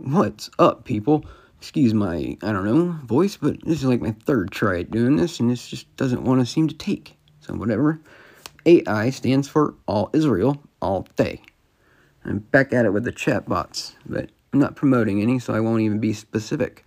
What's 0.00 0.48
up, 0.60 0.84
people? 0.84 1.24
Excuse 1.60 1.92
my, 1.92 2.36
I 2.40 2.52
don't 2.52 2.64
know, 2.64 2.96
voice, 3.04 3.36
but 3.36 3.56
this 3.64 3.80
is 3.80 3.84
like 3.84 4.00
my 4.00 4.12
third 4.12 4.52
try 4.52 4.78
at 4.78 4.92
doing 4.92 5.16
this, 5.16 5.40
and 5.40 5.50
this 5.50 5.66
just 5.66 5.94
doesn't 5.96 6.22
want 6.22 6.38
to 6.38 6.46
seem 6.46 6.68
to 6.68 6.74
take. 6.74 7.16
So, 7.40 7.52
whatever. 7.54 7.98
AI 8.64 9.10
stands 9.10 9.48
for 9.48 9.74
All 9.86 10.08
Israel, 10.12 10.62
All 10.80 11.08
Day. 11.16 11.42
I'm 12.24 12.38
back 12.38 12.72
at 12.72 12.84
it 12.84 12.92
with 12.92 13.02
the 13.02 13.12
chatbots, 13.12 13.94
but 14.06 14.30
I'm 14.52 14.60
not 14.60 14.76
promoting 14.76 15.20
any, 15.20 15.40
so 15.40 15.52
I 15.52 15.58
won't 15.58 15.82
even 15.82 15.98
be 15.98 16.12
specific. 16.12 16.84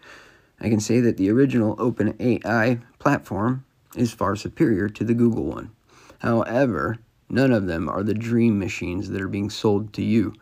I 0.62 0.70
can 0.70 0.80
say 0.80 1.02
that 1.02 1.18
the 1.18 1.32
original 1.32 1.75
OpenAI 1.75 2.82
platform 2.98 3.66
is 3.93 4.14
far 4.14 4.38
superior 4.38 4.88
to 4.88 5.04
the 5.04 5.14
Google 5.14 5.43
one. 5.43 5.71
However, 6.20 6.96
none 7.28 7.52
of 7.52 7.68
them 7.68 7.89
are 7.89 8.04
the 8.04 8.14
dream 8.14 8.57
machines 8.57 9.09
that 9.09 9.21
are 9.21 9.28
being 9.28 9.50
sold 9.50 9.91
to 9.96 10.02
you. 10.02 10.34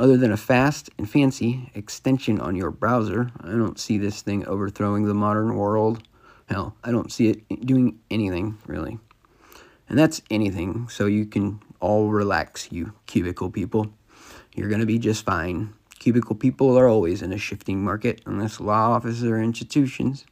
Other 0.00 0.16
than 0.16 0.32
a 0.32 0.36
fast 0.38 0.88
and 0.96 1.08
fancy 1.08 1.70
extension 1.74 2.40
on 2.40 2.56
your 2.56 2.70
browser, 2.70 3.32
I 3.38 3.50
don't 3.50 3.78
see 3.78 3.98
this 3.98 4.22
thing 4.22 4.46
overthrowing 4.46 5.04
the 5.04 5.12
modern 5.12 5.54
world. 5.54 6.02
Hell, 6.48 6.74
I 6.82 6.90
don't 6.90 7.12
see 7.12 7.28
it 7.28 7.66
doing 7.66 7.98
anything, 8.10 8.56
really. 8.66 8.98
And 9.90 9.98
that's 9.98 10.22
anything, 10.30 10.88
so 10.88 11.04
you 11.04 11.26
can 11.26 11.60
all 11.80 12.08
relax, 12.08 12.72
you 12.72 12.94
cubicle 13.04 13.50
people. 13.50 13.92
You're 14.54 14.70
going 14.70 14.80
to 14.80 14.86
be 14.86 14.98
just 14.98 15.26
fine. 15.26 15.74
Cubicle 15.98 16.34
people 16.34 16.78
are 16.78 16.88
always 16.88 17.20
in 17.20 17.34
a 17.34 17.38
shifting 17.38 17.84
market, 17.84 18.22
unless 18.24 18.58
law 18.58 18.92
offices 18.92 19.24
or 19.24 19.38
institutions. 19.42 20.24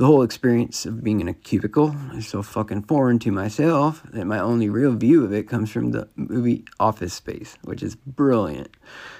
The 0.00 0.06
whole 0.06 0.22
experience 0.22 0.86
of 0.86 1.04
being 1.04 1.20
in 1.20 1.28
a 1.28 1.34
cubicle 1.34 1.94
is 2.14 2.26
so 2.26 2.42
fucking 2.42 2.84
foreign 2.84 3.18
to 3.18 3.30
myself 3.30 4.02
that 4.14 4.24
my 4.24 4.38
only 4.38 4.70
real 4.70 4.94
view 4.94 5.26
of 5.26 5.32
it 5.34 5.46
comes 5.46 5.68
from 5.70 5.90
the 5.90 6.08
movie 6.16 6.64
Office 6.80 7.12
Space, 7.12 7.58
which 7.64 7.82
is 7.82 7.96
brilliant. 7.96 8.74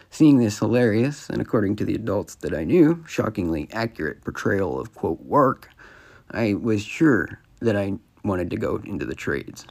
Seeing 0.09 0.39
this 0.39 0.59
hilarious, 0.59 1.29
and 1.29 1.39
according 1.43 1.77
to 1.77 1.85
the 1.85 1.95
adults 1.95 2.37
that 2.37 2.55
I 2.55 2.65
knew, 2.65 3.05
shockingly 3.07 3.69
accurate 3.73 4.25
portrayal 4.25 4.81
of 4.81 4.95
quote 4.95 5.21
work, 5.21 5.69
I 6.31 6.55
was 6.55 6.83
sure 6.83 7.43
that 7.59 7.77
I 7.77 7.99
wanted 8.25 8.49
to 8.49 8.57
go 8.57 8.77
into 8.83 9.05
the 9.05 9.15
trades. 9.15 9.67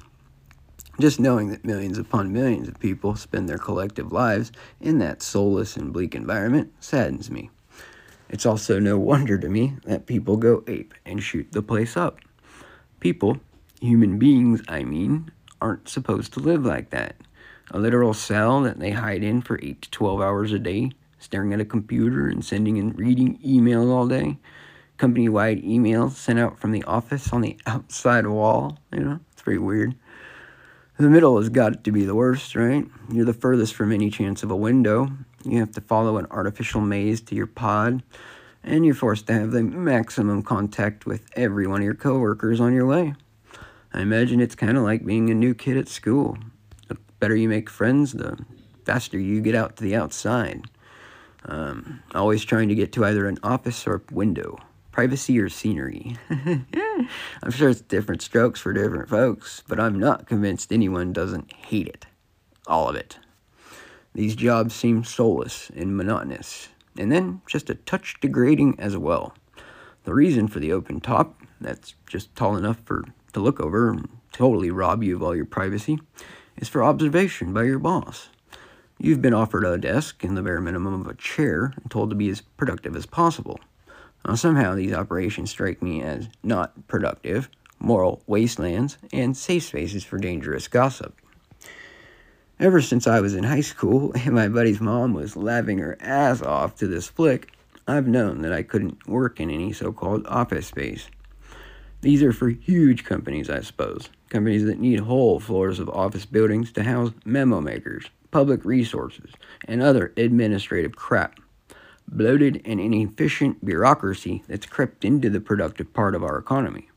Just 1.00 1.20
knowing 1.20 1.50
that 1.50 1.66
millions 1.66 1.98
upon 1.98 2.32
millions 2.32 2.68
of 2.68 2.80
people 2.80 3.16
spend 3.16 3.50
their 3.50 3.58
collective 3.58 4.12
lives 4.12 4.52
in 4.80 5.00
that 5.00 5.24
soulless 5.24 5.76
and 5.76 5.92
bleak 5.92 6.14
environment 6.14 6.72
saddens 6.80 7.32
me. 7.32 7.50
It's 8.30 8.46
also 8.46 8.80
no 8.80 8.98
wonder 8.98 9.38
to 9.38 9.50
me 9.50 9.76
that 9.86 10.06
people 10.06 10.38
go 10.38 10.64
ape 10.68 10.94
and 11.06 11.22
shoot 11.22 11.52
the 11.52 11.64
place 11.64 11.98
up. 11.98 12.20
People, 13.00 13.40
human 13.82 14.20
beings, 14.20 14.62
I 14.68 14.84
mean, 14.84 15.32
aren't 15.62 15.90
supposed 15.90 16.34
to 16.34 16.40
live 16.40 16.66
like 16.66 16.92
that. 16.92 17.16
A 17.72 17.80
literal 17.80 18.14
cell 18.14 18.62
that 18.62 18.80
they 18.80 18.92
hide 18.92 19.24
in 19.24 19.42
for 19.42 19.60
8 19.62 19.82
to 19.82 19.92
12 19.92 20.22
hours 20.22 20.52
a 20.52 20.60
day, 20.60 20.92
staring 21.18 21.54
at 21.54 21.60
a 21.60 21.66
computer 21.66 22.28
and 22.28 22.44
sending 22.44 22.78
and 22.78 22.98
reading 22.98 23.40
emails 23.40 23.92
all 23.92 24.08
day. 24.08 24.38
Company 24.98 25.30
wide 25.30 25.64
emails 25.64 26.12
sent 26.12 26.40
out 26.40 26.60
from 26.60 26.72
the 26.72 26.84
office 26.84 27.32
on 27.32 27.42
the 27.42 27.58
outside 27.66 28.28
wall. 28.28 28.78
You 28.92 29.00
know, 29.00 29.20
it's 29.32 29.42
pretty 29.42 29.60
weird. 29.60 29.96
The 30.98 31.10
middle 31.10 31.38
has 31.38 31.48
got 31.48 31.86
to 31.86 31.92
be 31.94 32.04
the 32.04 32.16
worst, 32.16 32.56
right? 32.56 32.86
You're 33.10 33.24
the 33.24 33.34
furthest 33.34 33.74
from 33.74 33.94
any 33.94 34.10
chance 34.10 34.44
of 34.44 34.52
a 34.52 34.56
window. 34.56 35.08
You 35.44 35.60
have 35.60 35.72
to 35.74 35.82
follow 35.82 36.18
an 36.18 36.28
artificial 36.32 36.82
maze 36.82 37.22
to 37.22 37.36
your 37.36 37.48
pod, 37.48 38.04
and 38.64 38.86
you're 38.86 38.96
forced 38.96 39.28
to 39.28 39.34
have 39.34 39.52
the 39.52 39.64
maximum 39.64 40.44
contact 40.44 41.06
with 41.06 41.30
every 41.34 41.66
one 41.66 41.82
of 41.82 41.86
your 41.86 41.94
coworkers 41.94 42.60
on 42.60 42.74
your 42.74 42.86
way. 42.86 43.14
I 43.94 44.02
imagine 44.02 44.40
it's 44.40 44.56
kind 44.56 44.78
of 44.78 44.84
like 44.84 45.06
being 45.06 45.30
a 45.30 45.34
new 45.34 45.54
kid 45.54 45.78
at 45.78 45.88
school. 45.88 46.38
The 46.88 46.98
better 47.20 47.36
you 47.36 47.50
make 47.50 47.70
friends, 47.70 48.14
the 48.14 48.38
faster 48.86 49.18
you 49.18 49.42
get 49.42 49.56
out 49.56 49.78
to 49.78 49.84
the 49.84 49.96
outside. 49.96 50.64
Um, 51.46 52.02
always 52.14 52.44
trying 52.44 52.70
to 52.70 52.76
get 52.76 52.92
to 52.94 53.06
either 53.06 53.28
an 53.28 53.40
office 53.44 53.88
or 53.88 53.96
a 53.96 54.14
window, 54.14 54.58
privacy 54.92 55.40
or 55.40 55.50
scenery. 55.50 56.18
I'm 56.30 57.52
sure 57.52 57.70
it's 57.70 57.82
different 57.82 58.22
strokes 58.22 58.60
for 58.60 58.74
different 58.74 59.10
folks, 59.10 59.64
but 59.68 59.80
I'm 59.80 59.98
not 59.98 60.28
convinced 60.28 60.72
anyone 60.72 61.14
doesn't 61.14 61.52
hate 61.54 61.88
it. 61.88 62.06
All 62.68 62.90
of 62.90 62.96
it. 62.96 63.18
These 64.14 64.36
jobs 64.36 64.74
seem 64.74 65.04
soulless 65.04 65.70
and 65.76 65.96
monotonous, 65.96 66.70
and 66.98 67.12
then 67.12 67.42
just 67.48 67.70
a 67.70 67.76
touch 67.76 68.16
degrading 68.20 68.80
as 68.80 68.98
well. 68.98 69.34
The 70.04 70.14
reason 70.14 70.48
for 70.48 70.60
the 70.60 70.74
open 70.74 71.00
top, 71.00 71.42
that's 71.62 71.94
just 72.08 72.36
tall 72.36 72.56
enough 72.58 72.80
for 72.86 73.06
to 73.34 73.40
look 73.40 73.60
over 73.60 73.92
and 73.92 74.10
totally 74.32 74.72
rob 74.72 75.04
you 75.04 75.16
of 75.16 75.24
all 75.24 75.36
your 75.36 75.46
privacy, 75.46 76.00
is 76.58 76.70
for 76.70 76.84
observation 76.84 77.54
by 77.54 77.64
your 77.64 77.80
boss. 77.80 78.30
You've 78.98 79.22
been 79.22 79.34
offered 79.34 79.64
a 79.64 79.78
desk 79.78 80.24
and 80.24 80.36
the 80.36 80.42
bare 80.42 80.60
minimum 80.60 81.00
of 81.00 81.08
a 81.08 81.14
chair 81.14 81.74
and 81.82 81.90
told 81.90 82.10
to 82.10 82.16
be 82.16 82.30
as 82.30 82.42
productive 82.42 82.96
as 82.96 83.06
possible. 83.06 83.60
Now, 84.26 84.36
somehow 84.36 84.76
these 84.76 84.94
operations 84.94 85.52
strike 85.52 85.82
me 85.82 86.02
as 86.02 86.28
not 86.44 86.88
productive, 86.88 87.50
moral 87.80 88.22
wastelands, 88.28 88.98
and 89.14 89.38
safe 89.38 89.64
spaces 89.64 90.04
for 90.04 90.18
dangerous 90.18 90.68
gossip. 90.68 91.16
Ever 92.62 92.82
since 92.82 93.08
I 93.08 93.22
was 93.22 93.36
in 93.36 93.46
high 93.46 93.62
school 93.62 94.12
and 94.16 94.34
my 94.34 94.50
buddy's 94.50 94.82
mom 94.82 95.14
was 95.14 95.38
laughing 95.38 95.78
her 95.78 95.98
ass 96.02 96.42
off 96.42 96.76
to 96.76 96.88
this 96.88 97.08
flick, 97.08 97.54
I've 97.88 98.08
known 98.08 98.42
that 98.42 98.52
I 98.52 98.64
couldn't 98.64 99.08
work 99.08 99.40
in 99.40 99.50
any 99.50 99.72
so 99.72 99.94
called 99.94 100.28
office 100.28 100.68
space. 100.68 101.08
These 102.02 102.22
are 102.22 102.34
for 102.34 102.50
huge 102.50 103.06
companies, 103.06 103.50
I 103.50 103.62
suppose. 103.62 104.10
Companies 104.28 104.66
that 104.66 104.78
need 104.78 105.00
whole 105.00 105.40
floors 105.40 105.80
of 105.80 105.90
office 105.90 106.26
buildings 106.26 106.74
to 106.74 106.84
house 106.84 107.12
memo 107.24 107.62
makers, 107.62 108.08
public 108.30 108.66
resources, 108.66 109.32
and 109.64 109.82
other 109.82 110.14
administrative 110.18 110.98
crap. 110.98 111.40
Bloated 112.10 112.62
and 112.66 112.82
inefficient 112.82 113.64
bureaucracy 113.64 114.44
that's 114.50 114.66
crept 114.66 115.06
into 115.06 115.30
the 115.30 115.40
productive 115.40 115.94
part 115.94 116.14
of 116.14 116.24
our 116.24 116.38
economy. 116.38 116.90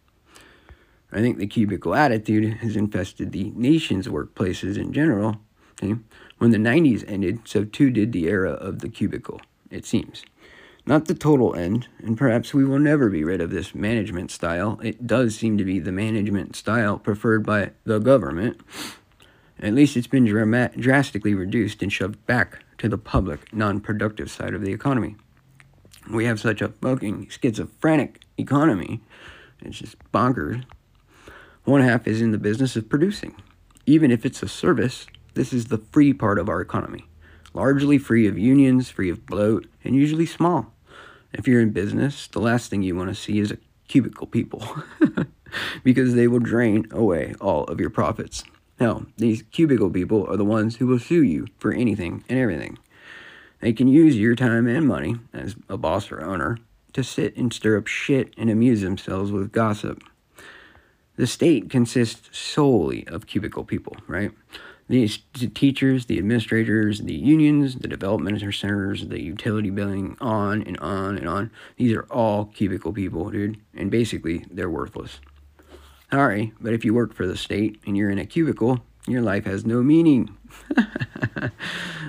I 1.12 1.20
think 1.20 1.38
the 1.38 1.46
cubicle 1.46 1.94
attitude 1.94 2.54
has 2.54 2.74
infested 2.74 3.30
the 3.30 3.52
nation's 3.54 4.08
workplaces 4.08 4.76
in 4.76 4.92
general, 4.92 5.36
See? 5.82 5.96
When 6.38 6.52
the 6.52 6.58
90s 6.58 7.04
ended, 7.08 7.40
so 7.44 7.64
too 7.64 7.90
did 7.90 8.12
the 8.12 8.28
era 8.28 8.52
of 8.52 8.78
the 8.78 8.88
cubicle, 8.88 9.40
it 9.70 9.84
seems. 9.84 10.22
Not 10.86 11.06
the 11.06 11.14
total 11.14 11.54
end, 11.54 11.88
and 11.98 12.16
perhaps 12.16 12.54
we 12.54 12.64
will 12.64 12.78
never 12.78 13.08
be 13.08 13.24
rid 13.24 13.40
of 13.40 13.50
this 13.50 13.74
management 13.74 14.30
style. 14.30 14.80
It 14.82 15.06
does 15.06 15.36
seem 15.36 15.58
to 15.58 15.64
be 15.64 15.78
the 15.78 15.92
management 15.92 16.56
style 16.56 16.98
preferred 16.98 17.44
by 17.44 17.72
the 17.84 17.98
government. 17.98 18.60
At 19.60 19.74
least 19.74 19.96
it's 19.96 20.08
been 20.08 20.24
dram- 20.24 20.70
drastically 20.76 21.34
reduced 21.34 21.82
and 21.82 21.92
shoved 21.92 22.24
back 22.26 22.64
to 22.78 22.88
the 22.88 22.98
public, 22.98 23.52
non 23.52 23.80
productive 23.80 24.30
side 24.30 24.54
of 24.54 24.62
the 24.62 24.72
economy. 24.72 25.16
We 26.10 26.24
have 26.24 26.40
such 26.40 26.60
a 26.60 26.68
fucking 26.68 27.28
schizophrenic 27.28 28.20
economy. 28.36 29.00
It's 29.60 29.78
just 29.78 29.96
bonkers. 30.12 30.64
One 31.64 31.80
half 31.80 32.08
is 32.08 32.20
in 32.20 32.32
the 32.32 32.38
business 32.38 32.74
of 32.74 32.88
producing. 32.88 33.40
Even 33.86 34.10
if 34.10 34.26
it's 34.26 34.42
a 34.42 34.48
service, 34.48 35.06
this 35.34 35.52
is 35.52 35.66
the 35.66 35.78
free 35.78 36.12
part 36.12 36.38
of 36.38 36.48
our 36.48 36.60
economy, 36.60 37.06
largely 37.54 37.98
free 37.98 38.26
of 38.26 38.38
unions, 38.38 38.90
free 38.90 39.10
of 39.10 39.26
bloat, 39.26 39.66
and 39.84 39.94
usually 39.94 40.26
small. 40.26 40.72
If 41.32 41.48
you're 41.48 41.60
in 41.60 41.70
business, 41.70 42.26
the 42.26 42.40
last 42.40 42.68
thing 42.68 42.82
you 42.82 42.96
want 42.96 43.08
to 43.08 43.14
see 43.14 43.38
is 43.38 43.50
a 43.50 43.58
cubicle 43.88 44.26
people 44.26 44.64
because 45.82 46.14
they 46.14 46.28
will 46.28 46.38
drain 46.38 46.86
away 46.90 47.34
all 47.40 47.64
of 47.64 47.80
your 47.80 47.90
profits. 47.90 48.44
Now, 48.80 49.06
these 49.16 49.42
cubicle 49.42 49.90
people 49.90 50.26
are 50.28 50.36
the 50.36 50.44
ones 50.44 50.76
who 50.76 50.86
will 50.86 50.98
sue 50.98 51.22
you 51.22 51.46
for 51.58 51.72
anything 51.72 52.24
and 52.28 52.38
everything. 52.38 52.78
They 53.60 53.72
can 53.72 53.86
use 53.86 54.16
your 54.16 54.34
time 54.34 54.66
and 54.66 54.86
money, 54.86 55.16
as 55.32 55.54
a 55.68 55.76
boss 55.76 56.10
or 56.10 56.20
owner, 56.20 56.58
to 56.94 57.04
sit 57.04 57.36
and 57.36 57.52
stir 57.52 57.78
up 57.78 57.86
shit 57.86 58.34
and 58.36 58.50
amuse 58.50 58.80
themselves 58.80 59.30
with 59.30 59.52
gossip. 59.52 60.02
The 61.16 61.26
state 61.26 61.70
consists 61.70 62.36
solely 62.36 63.06
of 63.06 63.26
cubicle 63.26 63.64
people, 63.64 63.96
right? 64.06 64.32
The 64.92 65.08
teachers, 65.54 66.04
the 66.04 66.18
administrators, 66.18 67.00
the 67.00 67.14
unions, 67.14 67.76
the 67.76 67.88
development 67.88 68.38
centers, 68.54 69.08
the 69.08 69.22
utility 69.22 69.70
billing, 69.70 70.18
on 70.20 70.62
and 70.62 70.78
on 70.80 71.16
and 71.16 71.26
on. 71.26 71.50
These 71.78 71.96
are 71.96 72.02
all 72.10 72.44
cubicle 72.44 72.92
people, 72.92 73.30
dude. 73.30 73.58
And 73.74 73.90
basically, 73.90 74.44
they're 74.50 74.68
worthless. 74.68 75.20
Sorry, 76.10 76.52
but 76.60 76.74
if 76.74 76.84
you 76.84 76.92
work 76.92 77.14
for 77.14 77.26
the 77.26 77.38
state 77.38 77.80
and 77.86 77.96
you're 77.96 78.10
in 78.10 78.18
a 78.18 78.26
cubicle, 78.26 78.80
your 79.06 79.22
life 79.22 79.46
has 79.46 79.64
no 79.64 79.82
meaning. 79.82 80.36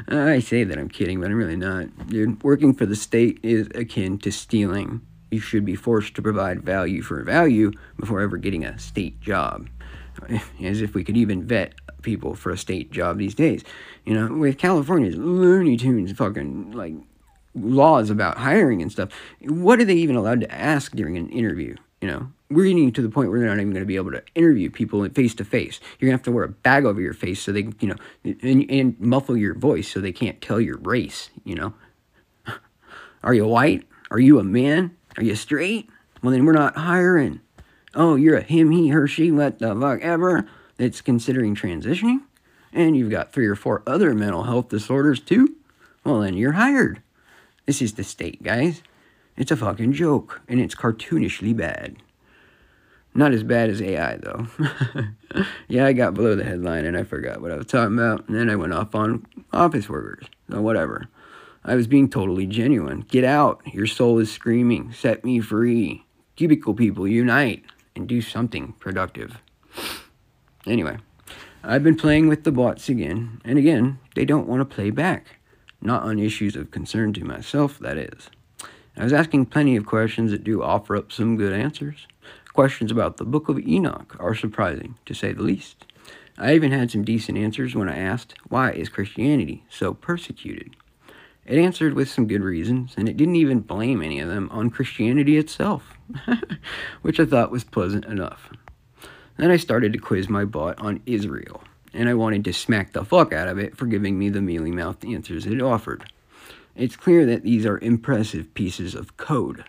I 0.10 0.40
say 0.40 0.66
that 0.66 0.78
I'm 0.78 0.90
kidding, 0.90 1.22
but 1.22 1.32
I'm 1.32 1.38
really 1.38 1.56
not. 1.56 2.10
Dude, 2.10 2.44
working 2.44 2.74
for 2.74 2.86
the 2.86 2.98
state 2.98 3.40
is 3.44 3.70
akin 3.76 4.18
to 4.20 4.32
stealing. 4.32 5.00
You 5.32 5.40
should 5.40 5.64
be 5.64 5.76
forced 5.76 6.16
to 6.16 6.22
provide 6.22 6.64
value 6.64 7.02
for 7.02 7.24
value 7.24 7.72
before 7.98 8.20
ever 8.20 8.36
getting 8.36 8.66
a 8.66 8.78
state 8.78 9.22
job. 9.22 9.70
As 10.64 10.82
if 10.82 10.94
we 10.94 11.04
could 11.04 11.18
even 11.18 11.46
vet 11.46 11.74
people 12.02 12.36
for 12.36 12.52
a 12.52 12.58
state 12.58 12.92
job 12.92 13.18
these 13.18 13.36
days. 13.36 13.64
You 14.06 14.14
know, 14.14 14.36
with 14.36 14.58
California's 14.58 15.16
Looney 15.16 15.78
Tunes 15.78 16.12
fucking 16.12 16.72
like 16.72 16.94
laws 17.56 18.10
about 18.10 18.38
hiring 18.38 18.82
and 18.82 18.92
stuff, 18.92 19.10
what 19.42 19.80
are 19.80 19.86
they 19.86 19.96
even 19.96 20.16
allowed 20.16 20.42
to 20.42 20.52
ask 20.52 20.92
during 20.94 21.18
an 21.18 21.30
interview? 21.30 21.76
You 22.02 22.10
know, 22.10 22.32
we're 22.50 22.66
getting 22.66 22.92
to 22.92 23.02
the 23.02 23.10
point 23.10 23.30
where 23.30 23.40
they're 23.40 23.48
not 23.48 23.60
even 23.60 23.72
going 23.72 23.82
to 23.82 23.88
be 23.88 23.96
able 23.96 24.12
to 24.12 24.24
interview 24.36 24.70
people 24.70 25.08
face 25.10 25.34
to 25.36 25.46
face. 25.46 25.80
You're 26.00 26.10
going 26.10 26.18
to 26.18 26.22
have 26.22 26.26
to 26.26 26.32
wear 26.32 26.44
a 26.44 26.50
bag 26.50 26.86
over 26.86 27.00
your 27.00 27.14
face 27.14 27.42
so 27.42 27.52
they, 27.52 27.68
you 27.80 27.88
know, 27.88 27.96
and, 28.24 28.70
and 28.70 29.00
muffle 29.00 29.38
your 29.38 29.56
voice 29.56 29.90
so 29.90 30.00
they 30.00 30.12
can't 30.12 30.42
tell 30.42 30.60
your 30.60 30.78
race, 30.80 31.30
you 31.46 31.56
know. 31.56 31.74
Are 33.24 33.34
you 33.34 33.48
white? 33.48 33.88
Are 34.12 34.20
you 34.20 34.40
a 34.40 34.44
man? 34.44 34.96
Are 35.18 35.24
you 35.24 35.36
straight? 35.36 35.90
Well, 36.22 36.32
then 36.32 36.46
we're 36.46 36.54
not 36.54 36.76
hiring. 36.76 37.42
Oh, 37.96 38.16
you're 38.16 38.38
a 38.38 38.42
him, 38.42 38.72
he, 38.72 38.90
her, 38.90 39.08
she, 39.08 39.32
what 39.32 39.60
the 39.60 39.76
fuck 39.76 40.02
ever 40.02 40.48
that's 40.78 41.02
considering 41.02 41.56
transitioning? 41.56 42.22
And 42.72 42.98
you've 42.98 43.12
got 43.12 43.32
three 43.32 43.46
or 43.46 43.56
four 43.56 43.84
other 43.86 44.16
mental 44.16 44.44
health 44.44 44.70
disorders 44.70 45.20
too? 45.20 45.56
Well, 46.04 46.22
then 46.22 46.34
you're 46.34 46.54
hired. 46.54 47.04
This 47.68 47.82
is 47.82 47.94
the 47.94 48.04
state, 48.04 48.42
guys. 48.42 48.82
It's 49.38 49.52
a 49.52 49.56
fucking 49.56 49.94
joke, 49.94 50.42
and 50.48 50.60
it's 50.60 50.76
cartoonishly 50.76 51.56
bad. 51.56 51.98
Not 53.14 53.32
as 53.32 53.44
bad 53.44 53.70
as 53.70 53.80
AI, 53.80 54.18
though. 54.18 54.48
yeah, 55.68 55.86
I 55.86 55.94
got 55.94 56.16
below 56.16 56.36
the 56.36 56.44
headline 56.44 56.86
and 56.86 56.98
I 56.98 57.04
forgot 57.04 57.42
what 57.42 57.52
I 57.52 57.58
was 57.58 57.68
talking 57.68 57.94
about, 57.94 58.28
and 58.28 58.36
then 58.36 58.50
I 58.50 58.56
went 58.56 58.74
off 58.74 58.96
on 58.96 59.28
office 59.52 59.88
workers. 59.88 60.26
So, 60.50 60.62
whatever. 60.62 61.08
I 61.64 61.76
was 61.76 61.86
being 61.86 62.10
totally 62.10 62.48
genuine. 62.48 63.02
Get 63.02 63.24
out. 63.24 63.62
Your 63.72 63.86
soul 63.86 64.18
is 64.18 64.32
screaming. 64.32 64.92
Set 64.92 65.24
me 65.24 65.40
free. 65.40 66.06
Cubicle 66.36 66.74
people, 66.74 67.08
unite 67.08 67.64
and 67.96 68.08
do 68.08 68.22
something 68.22 68.74
productive. 68.80 69.38
Anyway, 70.66 70.98
I've 71.64 71.84
been 71.84 71.96
playing 71.96 72.28
with 72.28 72.44
the 72.44 72.52
bots 72.52 72.90
again, 72.90 73.42
and 73.46 73.58
again, 73.58 74.00
they 74.16 74.26
don't 74.26 74.48
want 74.48 74.60
to 74.62 74.76
play 74.76 74.90
back. 74.90 75.38
Not 75.82 76.04
on 76.04 76.20
issues 76.20 76.56
of 76.56 76.72
concern 76.72 77.14
to 77.14 77.26
myself, 77.26 77.78
that 77.80 77.98
is. 77.98 78.30
I 78.96 79.04
was 79.04 79.14
asking 79.14 79.48
plenty 79.48 79.76
of 79.76 79.86
questions 79.86 80.32
that 80.32 80.44
do 80.44 80.62
offer 80.62 80.96
up 80.96 81.12
some 81.12 81.36
good 81.36 81.52
answers. 81.52 82.08
Questions 82.54 82.92
about 82.92 83.18
the 83.18 83.26
Book 83.26 83.50
of 83.50 83.60
Enoch 83.60 84.16
are 84.20 84.36
surprising, 84.36 84.96
to 85.06 85.14
say 85.14 85.34
the 85.34 85.42
least. 85.42 85.86
I 86.38 86.54
even 86.54 86.72
had 86.72 86.92
some 86.92 87.04
decent 87.04 87.38
answers 87.38 87.76
when 87.76 87.90
I 87.90 87.98
asked, 87.98 88.36
why 88.48 88.72
is 88.72 88.90
Christianity 88.90 89.66
so 89.70 89.94
persecuted? 89.94 90.76
It 91.46 91.58
answered 91.58 91.94
with 91.94 92.10
some 92.10 92.28
good 92.28 92.42
reasons, 92.44 92.94
and 92.96 93.10
it 93.10 93.18
didn't 93.18 93.36
even 93.36 93.60
blame 93.60 94.02
any 94.02 94.20
of 94.20 94.30
them 94.30 94.50
on 94.52 94.70
Christianity 94.70 95.38
itself, 95.38 95.93
which 97.02 97.20
I 97.20 97.26
thought 97.26 97.52
was 97.52 97.64
pleasant 97.64 98.06
enough. 98.06 98.50
Then 99.38 99.52
I 99.52 99.58
started 99.58 99.94
to 99.94 100.00
quiz 100.00 100.30
my 100.30 100.46
bot 100.46 100.80
on 100.80 101.02
Israel, 101.06 101.64
and 101.94 102.08
I 102.08 102.14
wanted 102.14 102.46
to 102.46 102.54
smack 102.54 102.94
the 102.94 103.06
fuck 103.06 103.34
out 103.34 103.48
of 103.48 103.58
it 103.58 103.76
for 103.76 103.86
giving 103.86 104.18
me 104.18 104.30
the 104.30 104.42
mealy 104.42 104.72
mouthed 104.72 105.06
answers 105.06 105.46
it 105.46 105.62
offered. 105.62 106.12
It's 106.76 106.96
clear 106.96 107.26
that 107.26 107.44
these 107.44 107.66
are 107.66 107.80
impressive 107.80 108.54
pieces 108.54 108.96
of 108.96 109.18
code. 109.18 109.64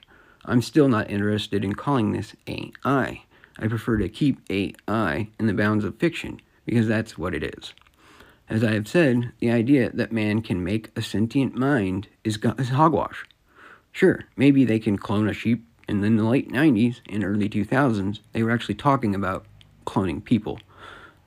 I'm 0.44 0.62
still 0.62 0.88
not 0.88 1.10
interested 1.10 1.64
in 1.64 1.74
calling 1.74 2.12
this 2.12 2.34
AI. 2.46 3.22
I 3.58 3.68
prefer 3.68 3.98
to 3.98 4.08
keep 4.08 4.40
AI 4.50 5.28
in 5.38 5.46
the 5.46 5.54
bounds 5.54 5.84
of 5.84 5.98
fiction, 5.98 6.40
because 6.64 6.86
that's 6.86 7.16
what 7.16 7.34
it 7.34 7.42
is. 7.42 7.72
As 8.48 8.62
I 8.62 8.72
have 8.72 8.88
said, 8.88 9.32
the 9.38 9.50
idea 9.50 9.90
that 9.90 10.12
man 10.12 10.42
can 10.42 10.62
make 10.62 10.90
a 10.96 11.02
sentient 11.02 11.54
mind 11.54 12.08
is, 12.24 12.38
is 12.58 12.70
hogwash. 12.70 13.24
Sure, 13.92 14.24
maybe 14.36 14.64
they 14.64 14.78
can 14.78 14.98
clone 14.98 15.28
a 15.28 15.32
sheep, 15.32 15.66
and 15.88 16.04
in 16.04 16.16
the 16.16 16.24
late 16.24 16.50
90s 16.50 17.00
and 17.08 17.24
early 17.24 17.48
2000s, 17.48 18.20
they 18.32 18.42
were 18.42 18.50
actually 18.50 18.74
talking 18.74 19.14
about 19.14 19.46
cloning 19.86 20.24
people. 20.24 20.58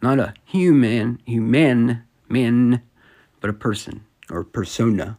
Not 0.01 0.19
a 0.19 0.33
human, 0.45 1.21
human, 1.25 2.03
man, 2.29 2.81
but 3.39 3.49
a 3.49 3.53
person, 3.53 4.05
or 4.29 4.43
persona. 4.43 5.17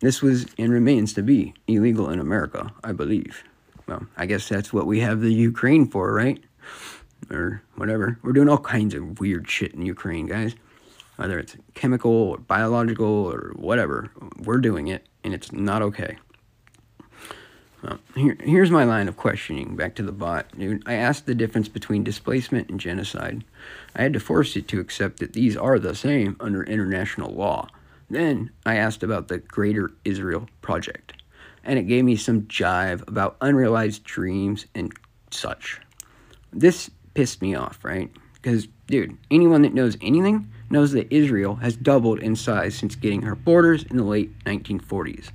This 0.00 0.22
was 0.22 0.46
and 0.58 0.72
remains 0.72 1.14
to 1.14 1.22
be 1.22 1.54
illegal 1.66 2.10
in 2.10 2.20
America, 2.20 2.72
I 2.84 2.92
believe. 2.92 3.42
Well, 3.86 4.06
I 4.16 4.26
guess 4.26 4.48
that's 4.48 4.72
what 4.72 4.86
we 4.86 5.00
have 5.00 5.20
the 5.20 5.32
Ukraine 5.32 5.86
for, 5.86 6.12
right? 6.12 6.42
Or 7.30 7.62
whatever. 7.76 8.18
We're 8.22 8.32
doing 8.32 8.48
all 8.48 8.58
kinds 8.58 8.94
of 8.94 9.20
weird 9.20 9.48
shit 9.48 9.74
in 9.74 9.86
Ukraine, 9.86 10.26
guys 10.26 10.54
whether 11.16 11.38
it's 11.38 11.56
chemical 11.74 12.12
or 12.12 12.38
biological 12.38 13.06
or 13.06 13.52
whatever, 13.56 14.10
we're 14.38 14.58
doing 14.58 14.88
it 14.88 15.06
and 15.24 15.34
it's 15.34 15.50
not 15.52 15.82
okay. 15.82 16.16
Here, 18.14 18.36
here's 18.40 18.70
my 18.70 18.84
line 18.84 19.08
of 19.08 19.16
questioning 19.16 19.76
back 19.76 19.94
to 19.96 20.02
the 20.02 20.12
bot. 20.12 20.46
Dude, 20.58 20.82
I 20.86 20.94
asked 20.94 21.26
the 21.26 21.34
difference 21.34 21.68
between 21.68 22.04
displacement 22.04 22.70
and 22.70 22.80
genocide. 22.80 23.44
I 23.94 24.02
had 24.02 24.12
to 24.14 24.20
force 24.20 24.56
it 24.56 24.68
to 24.68 24.80
accept 24.80 25.18
that 25.20 25.32
these 25.32 25.56
are 25.56 25.78
the 25.78 25.94
same 25.94 26.36
under 26.40 26.62
international 26.62 27.34
law. 27.34 27.68
Then 28.08 28.50
I 28.64 28.76
asked 28.76 29.02
about 29.02 29.28
the 29.28 29.38
Greater 29.38 29.92
Israel 30.04 30.48
Project, 30.62 31.14
and 31.64 31.78
it 31.78 31.88
gave 31.88 32.04
me 32.04 32.16
some 32.16 32.42
jive 32.42 33.06
about 33.08 33.36
unrealized 33.40 34.04
dreams 34.04 34.66
and 34.74 34.92
such. 35.30 35.80
This 36.52 36.90
pissed 37.14 37.42
me 37.42 37.54
off, 37.54 37.84
right? 37.84 38.10
Because, 38.34 38.68
dude, 38.86 39.16
anyone 39.30 39.62
that 39.62 39.74
knows 39.74 39.96
anything 40.00 40.50
knows 40.70 40.92
that 40.92 41.12
Israel 41.12 41.56
has 41.56 41.76
doubled 41.76 42.20
in 42.20 42.36
size 42.36 42.74
since 42.74 42.94
getting 42.94 43.22
her 43.22 43.34
borders 43.34 43.82
in 43.84 43.96
the 43.96 44.04
late 44.04 44.38
1940s. 44.44 45.30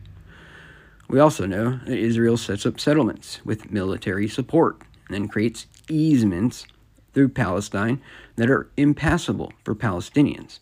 We 1.11 1.19
also 1.19 1.45
know 1.45 1.77
that 1.87 1.97
Israel 1.97 2.37
sets 2.37 2.65
up 2.65 2.79
settlements 2.79 3.43
with 3.43 3.69
military 3.69 4.29
support 4.29 4.81
and 5.07 5.13
then 5.13 5.27
creates 5.27 5.67
easements 5.89 6.65
through 7.13 7.27
Palestine 7.29 8.01
that 8.37 8.49
are 8.49 8.69
impassable 8.77 9.51
for 9.65 9.75
Palestinians, 9.75 10.59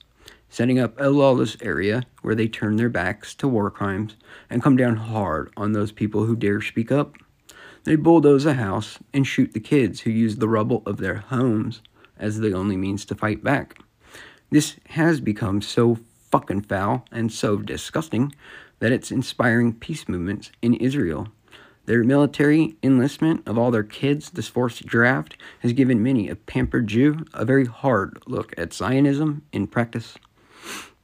setting 0.49 0.79
up 0.79 0.99
a 0.99 1.11
lawless 1.11 1.55
area 1.61 2.01
where 2.23 2.33
they 2.33 2.47
turn 2.47 2.77
their 2.77 2.89
backs 2.89 3.35
to 3.35 3.47
war 3.47 3.69
crimes 3.69 4.15
and 4.49 4.63
come 4.63 4.75
down 4.75 4.95
hard 4.95 5.53
on 5.55 5.73
those 5.73 5.91
people 5.91 6.25
who 6.25 6.35
dare 6.35 6.63
speak 6.63 6.91
up. 6.91 7.13
They 7.83 7.95
bulldoze 7.95 8.47
a 8.47 8.55
house 8.55 8.97
and 9.13 9.27
shoot 9.27 9.53
the 9.53 9.59
kids 9.59 9.99
who 9.99 10.09
use 10.09 10.37
the 10.37 10.49
rubble 10.49 10.81
of 10.87 10.97
their 10.97 11.17
homes 11.17 11.83
as 12.17 12.39
the 12.39 12.53
only 12.53 12.75
means 12.75 13.05
to 13.05 13.13
fight 13.13 13.43
back. 13.43 13.77
This 14.49 14.77
has 14.87 15.21
become 15.21 15.61
so 15.61 15.99
fucking 16.31 16.61
foul 16.61 17.05
and 17.11 17.31
so 17.31 17.57
disgusting 17.57 18.33
that 18.79 18.91
it's 18.91 19.11
inspiring 19.11 19.73
peace 19.73 20.07
movements 20.07 20.51
in 20.61 20.73
Israel. 20.75 21.27
Their 21.85 22.03
military 22.03 22.75
enlistment 22.83 23.47
of 23.47 23.57
all 23.57 23.71
their 23.71 23.83
kids, 23.83 24.29
this 24.29 24.47
forced 24.47 24.85
draft, 24.85 25.35
has 25.61 25.73
given 25.73 26.03
many 26.03 26.29
a 26.29 26.35
pampered 26.35 26.87
Jew 26.87 27.25
a 27.33 27.45
very 27.45 27.65
hard 27.65 28.21
look 28.27 28.53
at 28.57 28.73
Zionism 28.73 29.43
in 29.51 29.67
practice. 29.67 30.15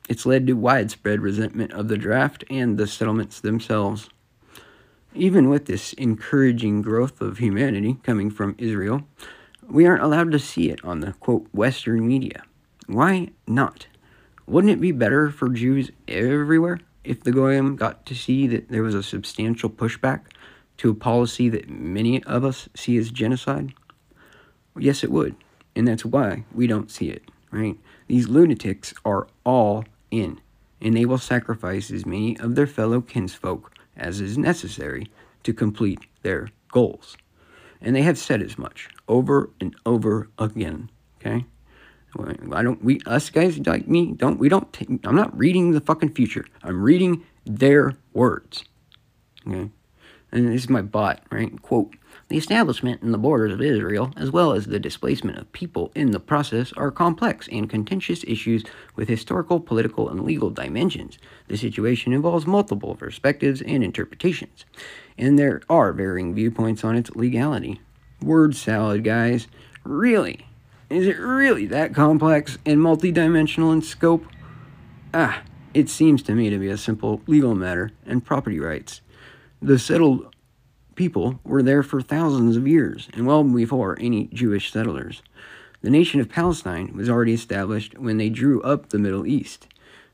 It's 0.08 0.26
led 0.26 0.46
to 0.48 0.54
widespread 0.54 1.22
resentment 1.22 1.72
of 1.74 1.88
the 1.88 1.98
draft 1.98 2.44
and 2.50 2.78
the 2.78 2.86
settlements 2.86 3.40
themselves. 3.40 4.10
Even 5.16 5.50
with 5.50 5.66
this 5.66 5.94
encouraging 5.94 6.82
growth 6.82 7.20
of 7.20 7.40
humanity 7.40 7.98
coming 8.04 8.30
from 8.30 8.56
Israel, 8.60 9.08
we 9.68 9.88
aren't 9.88 10.04
allowed 10.04 10.32
to 10.34 10.40
see 10.40 10.70
it 10.70 10.84
on 10.86 11.00
the 11.00 11.14
quote 11.14 11.48
Western 11.52 12.08
media. 12.08 12.44
Why 12.86 13.30
not? 13.48 13.88
Wouldn't 14.46 14.74
it 14.74 14.82
be 14.82 14.92
better 14.92 15.32
for 15.32 15.50
Jews 15.50 15.90
everywhere 16.08 16.80
if 17.06 17.24
the 17.24 17.32
Goyim 17.32 17.76
got 17.76 18.06
to 18.08 18.16
see 18.16 18.48
that 18.48 18.70
there 18.70 18.84
was 18.84 18.96
a 18.96 19.04
substantial 19.04 19.70
pushback 19.70 20.22
to 20.78 20.90
a 20.90 20.96
policy 20.96 21.50
that 21.50 21.70
many 21.70 22.24
of 22.24 22.44
us 22.44 22.68
see 22.76 22.98
as 22.98 23.12
genocide? 23.12 23.74
Yes, 24.78 25.04
it 25.04 25.12
would. 25.12 25.36
And 25.76 25.88
that's 25.88 26.06
why 26.06 26.46
we 26.54 26.68
don't 26.68 26.92
see 26.92 27.10
it, 27.10 27.24
right? 27.52 27.78
These 28.08 28.28
lunatics 28.28 28.94
are 29.04 29.28
all 29.46 29.86
in, 30.12 30.40
and 30.82 30.96
they 30.96 31.06
will 31.06 31.18
sacrifice 31.18 31.92
as 31.92 32.06
many 32.06 32.38
of 32.40 32.56
their 32.56 32.68
fellow 32.68 33.02
kinsfolk 33.02 33.72
as 33.98 34.20
is 34.20 34.38
necessary 34.38 35.08
to 35.44 35.54
complete 35.54 36.00
their 36.22 36.50
goals. 36.72 37.18
And 37.82 37.96
they 37.96 38.02
have 38.02 38.18
said 38.18 38.42
as 38.42 38.58
much 38.58 38.90
over 39.08 39.50
and 39.60 39.76
over 39.86 40.30
again, 40.38 40.90
okay? 41.20 41.46
I 42.52 42.64
don't. 42.64 42.84
We 42.84 43.02
us 43.06 43.30
guys 43.30 43.58
like 43.66 43.88
me 43.88 44.14
don't. 44.14 44.40
We 44.40 44.50
don't. 44.50 44.72
Take, 44.72 44.90
I'm 45.04 45.16
not 45.16 45.38
reading 45.38 45.72
the 45.72 45.82
fucking 45.82 46.14
future. 46.14 46.46
I'm 46.64 46.82
reading 46.82 47.24
their 47.46 47.98
words. 48.14 48.64
Okay, 49.48 49.70
and 50.32 50.48
this 50.48 50.64
is 50.64 50.70
my 50.70 50.82
bot. 50.82 51.22
Right? 51.32 51.62
Quote: 51.62 51.96
The 52.30 52.38
establishment 52.38 53.02
and 53.02 53.14
the 53.14 53.18
borders 53.18 53.54
of 53.54 53.62
Israel, 53.62 54.14
as 54.16 54.32
well 54.32 54.54
as 54.54 54.66
the 54.66 54.80
displacement 54.80 55.38
of 55.38 55.52
people 55.52 55.92
in 55.96 56.12
the 56.12 56.20
process, 56.20 56.72
are 56.74 56.92
complex 56.92 57.50
and 57.52 57.70
contentious 57.70 58.24
issues 58.26 58.64
with 58.96 59.10
historical, 59.10 59.60
political, 59.60 60.10
and 60.10 60.24
legal 60.24 60.50
dimensions. 60.50 61.18
The 61.48 61.58
situation 61.58 62.14
involves 62.14 62.48
multiple 62.48 62.96
perspectives 62.96 63.62
and 63.62 63.84
interpretations, 63.84 64.66
and 65.18 65.38
there 65.38 65.62
are 65.70 65.92
varying 65.92 66.34
viewpoints 66.34 66.84
on 66.84 66.96
its 66.96 67.10
legality. 67.12 67.82
Word 68.22 68.56
salad, 68.56 69.04
guys. 69.04 69.48
Really? 69.84 70.48
Is 70.90 71.08
it 71.08 71.18
really 71.18 71.66
that 71.68 71.96
complex 71.96 72.60
and 72.66 72.80
multidimensional 72.80 73.74
in 73.74 73.82
scope? 73.82 74.26
Ah, 75.14 75.42
it 75.74 75.90
seems 75.90 76.22
to 76.24 76.36
me 76.36 76.50
to 76.52 76.60
be 76.60 76.70
a 76.70 76.78
simple 76.78 77.22
legal 77.26 77.56
matter 77.56 77.92
and 78.06 78.24
property 78.24 78.60
rights. 78.60 79.02
The 79.62 79.80
settled 79.80 80.34
people 80.94 81.40
were 81.44 81.64
there 81.64 81.82
for 81.82 82.02
thousands 82.02 82.56
of 82.56 82.68
years 82.68 83.10
and 83.14 83.26
well 83.26 83.44
before 83.44 83.98
any 84.00 84.28
Jewish 84.28 84.72
settlers. 84.72 85.24
The 85.82 85.90
nation 85.90 86.20
of 86.20 86.30
Palestine 86.30 86.96
was 86.96 87.10
already 87.10 87.34
established 87.34 87.98
when 87.98 88.18
they 88.18 88.30
drew 88.30 88.62
up 88.62 88.90
the 88.90 89.00
Middle 89.00 89.26
East. 89.26 89.68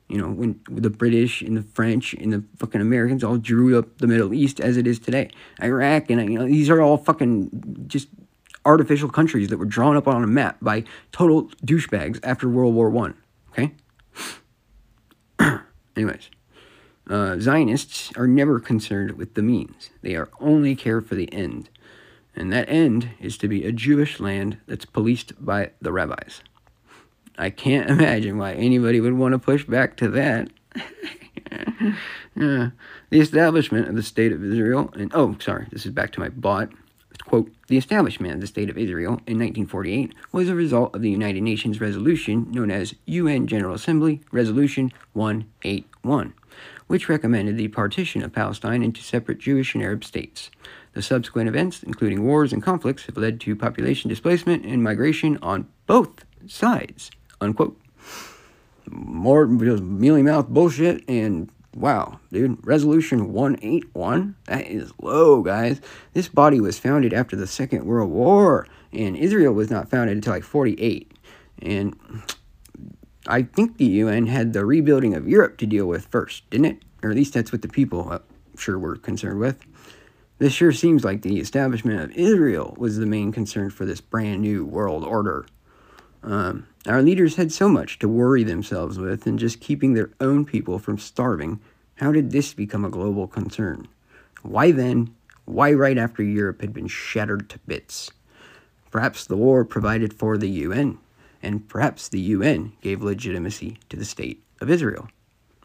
You 0.08 0.18
know, 0.18 0.30
when 0.30 0.60
the 0.70 0.90
British 0.90 1.42
and 1.42 1.56
the 1.56 1.62
French 1.62 2.14
and 2.14 2.34
the 2.34 2.44
fucking 2.58 2.82
Americans 2.82 3.24
all 3.24 3.38
drew 3.38 3.78
up 3.78 3.98
the 3.98 4.08
Middle 4.08 4.34
East 4.34 4.60
as 4.60 4.78
it 4.78 4.88
is 4.88 5.00
today. 5.00 5.30
Iraq 5.62 6.10
and 6.10 6.32
you 6.32 6.40
know 6.40 6.46
these 6.46 6.70
are 6.70 6.82
all 6.82 6.98
fucking 6.98 7.86
just 7.88 8.08
artificial 8.66 9.10
countries 9.10 9.50
that 9.50 9.58
were 9.58 9.66
drawn 9.66 9.98
up 9.98 10.08
on 10.08 10.24
a 10.24 10.28
map 10.28 10.58
by 10.62 10.84
total 11.12 11.46
douchebags 11.66 12.20
after 12.24 12.48
World 12.50 12.76
War 12.76 12.90
One. 12.90 13.16
Okay. 13.52 13.74
Anyways, 15.96 16.30
Uh, 17.10 17.38
Zionists 17.40 18.12
are 18.16 18.28
never 18.28 18.60
concerned 18.60 19.14
with 19.14 19.34
the 19.34 19.42
means, 19.42 19.90
they 20.02 20.16
are 20.16 20.30
only 20.40 20.76
care 20.76 21.02
for 21.02 21.16
the 21.16 21.32
end. 21.34 21.70
And 22.36 22.54
that 22.54 22.70
end 22.70 23.10
is 23.20 23.38
to 23.40 23.50
be 23.50 23.66
a 23.66 23.74
Jewish 23.74 24.20
land 24.20 24.58
that's 24.68 24.86
policed 24.86 25.34
by 25.44 25.72
the 25.82 25.92
rabbis. 25.92 26.42
I 27.38 27.50
can't 27.50 27.90
imagine 27.98 28.38
why 28.38 28.54
anybody 28.54 29.02
would 29.02 29.14
want 29.14 29.34
to 29.34 29.40
push 29.40 29.66
back 29.66 29.98
to 29.98 30.08
that. 30.10 30.50
The 32.36 32.72
establishment 33.20 33.90
of 33.90 33.96
the 33.96 34.04
State 34.04 34.32
of 34.32 34.42
Israel, 34.44 34.90
and 34.94 35.12
oh, 35.14 35.36
sorry, 35.40 35.68
this 35.70 35.86
is 35.86 35.92
back 35.92 36.12
to 36.14 36.22
my 36.22 36.30
bot. 36.30 36.70
Quote, 37.26 37.52
the 37.68 37.78
establishment 37.78 38.34
of 38.34 38.42
the 38.42 38.48
State 38.48 38.70
of 38.70 38.78
Israel 38.78 39.22
in 39.28 39.38
1948 39.38 40.14
was 40.32 40.50
a 40.50 40.56
result 40.56 40.96
of 40.96 41.02
the 41.02 41.10
United 41.10 41.42
Nations 41.44 41.80
resolution 41.80 42.48
known 42.52 42.72
as 42.72 42.96
UN 43.06 43.48
General 43.48 43.76
Assembly 43.76 44.22
Resolution 44.32 44.92
181, 45.14 46.34
which 46.88 47.10
recommended 47.10 47.58
the 47.58 47.70
partition 47.70 48.22
of 48.22 48.34
Palestine 48.34 48.84
into 48.84 49.02
separate 49.02 49.40
Jewish 49.40 49.76
and 49.76 49.84
Arab 49.84 50.04
states. 50.04 50.52
The 50.94 51.02
subsequent 51.02 51.48
events, 51.48 51.84
including 51.84 52.24
wars 52.24 52.52
and 52.52 52.62
conflicts, 52.62 53.06
have 53.06 53.18
led 53.18 53.40
to 53.42 53.56
population 53.56 54.10
displacement 54.10 54.66
and 54.66 54.84
migration 54.84 55.38
on 55.42 55.68
both 55.88 56.26
sides. 56.48 57.12
Unquote. 57.40 57.80
More 58.90 59.48
mealy 59.48 60.22
mouth 60.22 60.50
bullshit 60.50 61.04
and 61.08 61.50
wow, 61.76 62.20
dude. 62.32 62.66
Resolution 62.66 63.32
181? 63.34 64.36
That 64.46 64.68
is 64.68 64.92
low, 65.02 65.42
guys. 65.42 65.82
This 66.14 66.28
body 66.28 66.60
was 66.60 66.80
founded 66.80 67.14
after 67.14 67.36
the 67.36 67.48
Second 67.48 67.86
World 67.86 68.12
War, 68.12 68.68
and 68.92 69.16
Israel 69.16 69.54
was 69.54 69.70
not 69.70 69.90
founded 69.90 70.18
until 70.18 70.34
like 70.34 70.44
48. 70.44 71.12
And 71.62 71.96
I 73.28 73.44
think 73.44 73.78
the 73.78 73.86
UN 73.86 74.28
had 74.28 74.54
the 74.54 74.66
rebuilding 74.66 75.14
of 75.14 75.28
Europe 75.28 75.58
to 75.60 75.66
deal 75.66 75.86
with 75.86 76.08
first, 76.08 76.50
didn't 76.50 76.66
it? 76.66 76.84
Or 77.04 77.10
at 77.12 77.16
least 77.16 77.34
that's 77.34 77.52
what 77.52 77.62
the 77.62 77.68
people, 77.68 78.10
I'm 78.12 78.22
sure, 78.58 78.78
were 78.78 78.96
concerned 78.96 79.40
with. 79.40 79.60
This 80.40 80.54
sure 80.54 80.72
seems 80.72 81.04
like 81.04 81.22
the 81.22 81.40
establishment 81.40 82.02
of 82.02 82.12
Israel 82.18 82.74
was 82.78 82.98
the 82.98 83.06
main 83.06 83.32
concern 83.32 83.70
for 83.70 83.86
this 83.86 84.02
brand 84.02 84.42
new 84.42 84.66
world 84.66 85.04
order. 85.04 85.46
Um, 86.24 86.68
our 86.88 87.02
leaders 87.02 87.36
had 87.36 87.52
so 87.52 87.68
much 87.68 88.00
to 88.00 88.08
worry 88.08 88.44
themselves 88.44 88.98
with 88.98 89.26
in 89.26 89.38
just 89.38 89.60
keeping 89.60 89.94
their 89.94 90.12
own 90.20 90.46
people 90.46 90.80
from 90.80 90.98
starving. 90.98 91.60
How 91.96 92.12
did 92.12 92.32
this 92.32 92.54
become 92.54 92.86
a 92.86 92.90
global 92.90 93.28
concern? 93.28 93.88
Why 94.42 94.72
then? 94.72 95.14
Why 95.46 95.74
right 95.74 95.98
after 95.98 96.24
Europe 96.24 96.62
had 96.62 96.74
been 96.74 96.88
shattered 96.88 97.50
to 97.50 97.60
bits? 97.68 98.12
Perhaps 98.92 99.26
the 99.26 99.38
war 99.38 99.64
provided 99.66 100.14
for 100.14 100.38
the 100.38 100.50
UN, 100.50 100.98
and 101.42 101.68
perhaps 101.68 102.10
the 102.10 102.20
UN 102.20 102.74
gave 102.82 103.02
legitimacy 103.02 103.78
to 103.90 103.98
the 103.98 104.06
state 104.06 104.44
of 104.60 104.70
Israel. 104.70 105.10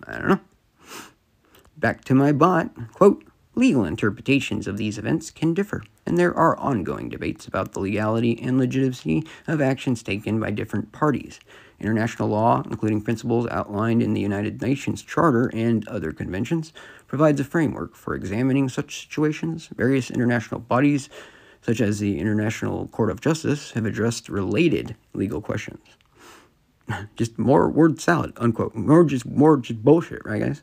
I 0.07 0.19
don't 0.19 0.29
know. 0.29 0.41
Back 1.77 2.05
to 2.05 2.15
my 2.15 2.33
bot. 2.33 2.71
Quote, 2.93 3.25
Legal 3.55 3.85
interpretations 3.85 4.67
of 4.67 4.77
these 4.77 4.99
events 4.99 5.31
can 5.31 5.55
differ, 5.55 5.83
and 6.07 6.17
there 6.17 6.35
are 6.35 6.57
ongoing 6.59 7.09
debates 7.09 7.47
about 7.47 7.73
the 7.73 7.81
legality 7.81 8.41
and 8.41 8.59
legitimacy 8.59 9.25
of 9.47 9.61
actions 9.61 10.03
taken 10.03 10.39
by 10.39 10.51
different 10.51 10.93
parties. 10.93 11.41
International 11.79 12.29
law, 12.29 12.63
including 12.71 13.03
principles 13.03 13.47
outlined 13.49 14.03
in 14.03 14.15
the 14.15 14.21
United 14.21 14.63
Nations 14.63 15.03
Charter 15.03 15.51
and 15.53 15.87
other 15.89 16.13
conventions, 16.13 16.73
provides 17.07 17.41
a 17.41 17.45
framework 17.45 17.95
for 17.95 18.15
examining 18.15 18.69
such 18.69 19.03
situations. 19.03 19.69
Various 19.77 20.11
international 20.11 20.61
bodies, 20.61 21.11
such 21.61 21.81
as 21.81 21.99
the 21.99 22.19
International 22.19 22.89
Court 22.89 23.11
of 23.11 23.21
Justice, 23.21 23.73
have 23.73 23.85
addressed 23.85 24.29
related 24.29 24.97
legal 25.13 25.43
questions. 25.43 25.85
just 27.17 27.39
more 27.39 27.69
word 27.69 28.01
salad, 28.01 28.33
unquote. 28.37 28.75
More 28.75 29.05
just 29.05 29.27
more 29.27 29.57
just 29.59 29.85
bullshit, 29.85 30.25
right, 30.25 30.41
guys? 30.41 30.63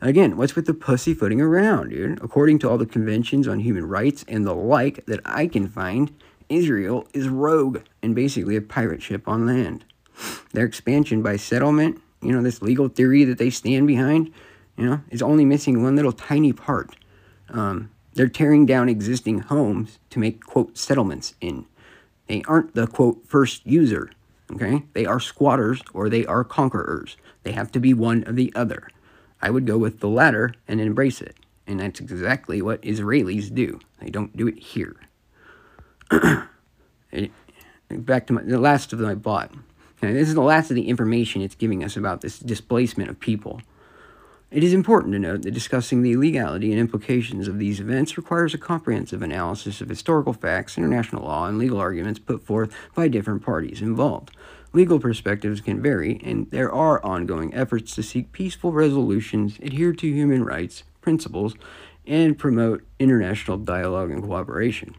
Again, 0.00 0.36
what's 0.36 0.54
with 0.54 0.66
the 0.66 0.74
pussyfooting 0.74 1.40
around, 1.40 1.90
dude? 1.90 2.22
According 2.22 2.60
to 2.60 2.70
all 2.70 2.78
the 2.78 2.86
conventions 2.86 3.48
on 3.48 3.58
human 3.58 3.88
rights 3.88 4.24
and 4.28 4.46
the 4.46 4.54
like 4.54 5.04
that 5.06 5.20
I 5.24 5.48
can 5.48 5.66
find, 5.66 6.14
Israel 6.48 7.08
is 7.12 7.28
rogue 7.28 7.80
and 8.00 8.14
basically 8.14 8.54
a 8.54 8.62
pirate 8.62 9.02
ship 9.02 9.26
on 9.26 9.44
land. 9.44 9.84
Their 10.52 10.64
expansion 10.64 11.20
by 11.20 11.36
settlement, 11.36 12.00
you 12.22 12.30
know, 12.30 12.42
this 12.42 12.62
legal 12.62 12.88
theory 12.88 13.24
that 13.24 13.38
they 13.38 13.50
stand 13.50 13.88
behind, 13.88 14.32
you 14.76 14.86
know, 14.86 15.00
is 15.10 15.20
only 15.20 15.44
missing 15.44 15.82
one 15.82 15.96
little 15.96 16.12
tiny 16.12 16.52
part. 16.52 16.94
Um, 17.48 17.90
they're 18.14 18.28
tearing 18.28 18.66
down 18.66 18.88
existing 18.88 19.40
homes 19.40 19.98
to 20.10 20.20
make, 20.20 20.44
quote, 20.44 20.78
settlements 20.78 21.34
in. 21.40 21.66
They 22.28 22.42
aren't 22.46 22.74
the, 22.74 22.86
quote, 22.86 23.26
first 23.26 23.66
user, 23.66 24.12
okay? 24.52 24.84
They 24.92 25.06
are 25.06 25.18
squatters 25.18 25.82
or 25.92 26.08
they 26.08 26.24
are 26.26 26.44
conquerors. 26.44 27.16
They 27.42 27.52
have 27.52 27.72
to 27.72 27.80
be 27.80 27.94
one 27.94 28.22
or 28.28 28.32
the 28.32 28.52
other. 28.54 28.88
I 29.40 29.50
would 29.50 29.66
go 29.66 29.78
with 29.78 30.00
the 30.00 30.08
latter 30.08 30.54
and 30.66 30.80
embrace 30.80 31.20
it. 31.20 31.36
And 31.66 31.80
that's 31.80 32.00
exactly 32.00 32.62
what 32.62 32.82
Israelis 32.82 33.54
do. 33.54 33.78
They 34.00 34.10
don't 34.10 34.36
do 34.36 34.48
it 34.48 34.58
here. 34.58 34.96
back 37.90 38.26
to 38.26 38.32
my, 38.32 38.42
the 38.42 38.58
last 38.58 38.92
of 38.92 39.00
my 39.00 39.14
bot. 39.14 39.52
Okay, 40.02 40.12
this 40.12 40.28
is 40.28 40.34
the 40.34 40.40
last 40.40 40.70
of 40.70 40.76
the 40.76 40.88
information 40.88 41.42
it's 41.42 41.54
giving 41.54 41.84
us 41.84 41.96
about 41.96 42.20
this 42.20 42.38
displacement 42.38 43.10
of 43.10 43.20
people. 43.20 43.60
It 44.50 44.64
is 44.64 44.72
important 44.72 45.12
to 45.12 45.18
note 45.18 45.42
that 45.42 45.50
discussing 45.50 46.00
the 46.00 46.16
legality 46.16 46.70
and 46.70 46.80
implications 46.80 47.48
of 47.48 47.58
these 47.58 47.80
events 47.80 48.16
requires 48.16 48.54
a 48.54 48.58
comprehensive 48.58 49.20
analysis 49.20 49.82
of 49.82 49.90
historical 49.90 50.32
facts, 50.32 50.78
international 50.78 51.24
law, 51.24 51.46
and 51.46 51.58
legal 51.58 51.78
arguments 51.78 52.18
put 52.18 52.42
forth 52.42 52.74
by 52.94 53.08
different 53.08 53.42
parties 53.42 53.82
involved. 53.82 54.30
Legal 54.72 55.00
perspectives 55.00 55.60
can 55.60 55.80
vary, 55.80 56.20
and 56.22 56.50
there 56.50 56.70
are 56.70 57.04
ongoing 57.04 57.54
efforts 57.54 57.94
to 57.94 58.02
seek 58.02 58.32
peaceful 58.32 58.72
resolutions, 58.72 59.58
adhere 59.62 59.92
to 59.92 60.06
human 60.06 60.44
rights 60.44 60.84
principles, 61.00 61.54
and 62.06 62.38
promote 62.38 62.84
international 62.98 63.56
dialogue 63.56 64.10
and 64.10 64.22
cooperation. 64.22 64.94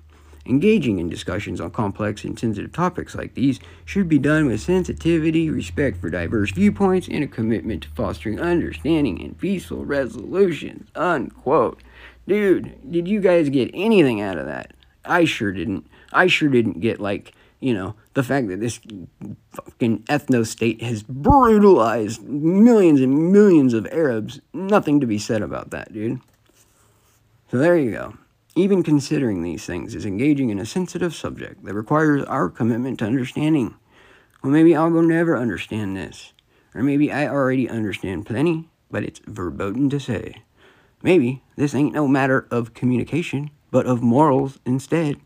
Engaging 0.46 0.98
in 0.98 1.10
discussions 1.10 1.62
on 1.62 1.70
complex 1.70 2.24
and 2.24 2.40
sensitive 2.40 2.72
topics 2.72 3.14
like 3.14 3.36
these 3.36 3.60
should 3.86 4.10
be 4.10 4.18
done 4.18 4.48
with 4.48 4.60
sensitivity, 4.60 5.50
respect 5.50 5.98
for 6.02 6.10
diverse 6.10 6.52
viewpoints, 6.52 7.08
and 7.08 7.24
a 7.24 7.28
commitment 7.28 7.84
to 7.84 7.90
fostering 7.90 8.40
understanding 8.40 9.22
and 9.22 9.38
peaceful 9.38 9.86
resolutions. 9.86 10.90
Unquote. 10.96 11.82
Dude, 12.28 12.92
did 12.92 13.08
you 13.08 13.20
guys 13.20 13.50
get 13.50 13.70
anything 13.76 14.22
out 14.22 14.40
of 14.40 14.48
that? 14.48 14.74
I 15.06 15.26
sure 15.26 15.52
didn't. 15.52 15.86
I 16.12 16.26
sure 16.26 16.50
didn't 16.50 16.80
get 16.80 17.00
like 17.00 17.34
you 17.60 17.74
know, 17.74 17.96
the 18.14 18.24
fact 18.24 18.48
that 18.48 18.60
this 18.60 18.80
fucking 19.52 20.00
ethno 20.04 20.46
state 20.46 20.82
has 20.82 21.04
brutalized 21.04 22.24
millions 22.24 23.02
and 23.02 23.32
millions 23.32 23.74
of 23.74 23.88
Arabs, 23.88 24.40
nothing 24.54 25.00
to 25.02 25.08
be 25.08 25.18
said 25.18 25.42
about 25.42 25.72
that, 25.72 25.92
dude. 25.92 26.22
So 27.52 27.58
there 27.58 27.78
you 27.78 27.92
go. 27.92 28.18
Even 28.56 28.84
considering 28.84 29.42
these 29.42 29.66
things 29.66 29.94
is 29.94 30.06
engaging 30.06 30.50
in 30.50 30.60
a 30.60 30.66
sensitive 30.66 31.14
subject 31.14 31.64
that 31.66 31.74
requires 31.74 32.24
our 32.26 32.50
commitment 32.50 33.00
to 33.00 33.06
understanding. 33.06 33.76
Well, 34.42 34.52
maybe 34.52 34.76
I'll 34.76 34.90
go 34.90 35.02
never 35.02 35.38
understand 35.38 35.98
this. 35.98 36.34
Or 36.74 36.84
maybe 36.84 37.12
I 37.12 37.28
already 37.28 37.68
understand 37.68 38.26
plenty, 38.26 38.70
but 38.92 39.04
it's 39.04 39.22
verboten 39.26 39.90
to 39.90 40.00
say. 40.00 40.44
Maybe 41.02 41.44
this 41.56 41.74
ain't 41.74 41.94
no 41.94 42.08
matter 42.08 42.48
of 42.52 42.74
communication, 42.74 43.50
but 43.72 43.86
of 43.86 44.02
morals 44.02 44.60
instead. 44.66 45.20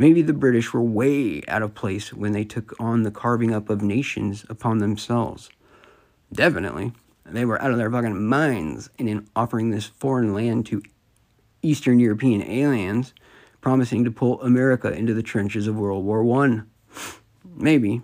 Maybe 0.00 0.22
the 0.22 0.32
British 0.32 0.72
were 0.72 0.80
way 0.80 1.42
out 1.46 1.60
of 1.60 1.74
place 1.74 2.10
when 2.14 2.32
they 2.32 2.42
took 2.42 2.72
on 2.80 3.02
the 3.02 3.10
carving 3.10 3.52
up 3.52 3.68
of 3.68 3.82
nations 3.82 4.46
upon 4.48 4.78
themselves. 4.78 5.50
Definitely, 6.32 6.92
they 7.26 7.44
were 7.44 7.60
out 7.60 7.70
of 7.70 7.76
their 7.76 7.90
fucking 7.90 8.26
minds 8.26 8.88
in 8.96 9.28
offering 9.36 9.68
this 9.68 9.84
foreign 9.84 10.32
land 10.32 10.64
to 10.68 10.82
Eastern 11.60 12.00
European 12.00 12.40
aliens, 12.40 13.12
promising 13.60 14.02
to 14.04 14.10
pull 14.10 14.40
America 14.40 14.90
into 14.90 15.12
the 15.12 15.22
trenches 15.22 15.66
of 15.66 15.76
World 15.76 16.02
War 16.02 16.24
One. 16.24 16.70
Maybe 17.44 18.00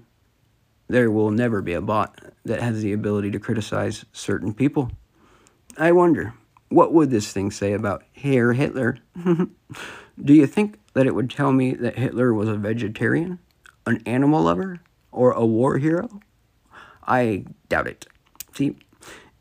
there 0.89 1.11
will 1.11 1.31
never 1.31 1.63
be 1.63 1.73
a 1.73 1.81
bot 1.81 2.21
that 2.45 2.61
has 2.61 2.83
the 2.83 2.93
ability 2.93 3.31
to 3.31 3.39
criticize 3.39 4.05
certain 4.13 4.53
people. 4.53 4.91
I 5.79 5.93
wonder, 5.93 6.35
what 6.69 6.93
would 6.93 7.09
this 7.09 7.33
thing 7.33 7.51
say 7.51 7.73
about 7.73 8.03
Herr 8.13 8.53
Hitler? 8.53 8.99
Do 9.25 10.35
you 10.35 10.47
think 10.47 10.79
that 10.97 11.07
it 11.07 11.15
would 11.15 11.29
tell 11.29 11.53
me 11.53 11.75
that 11.75 11.99
Hitler 11.99 12.33
was 12.33 12.49
a 12.49 12.57
vegetarian, 12.57 13.39
an 13.85 14.03
animal 14.07 14.45
lover, 14.45 14.81
or 15.13 15.31
a 15.33 15.45
war 15.45 15.77
hero? 15.77 16.09
I 17.07 17.45
doubt 17.69 17.87
it. 17.87 18.07
See, 18.55 18.79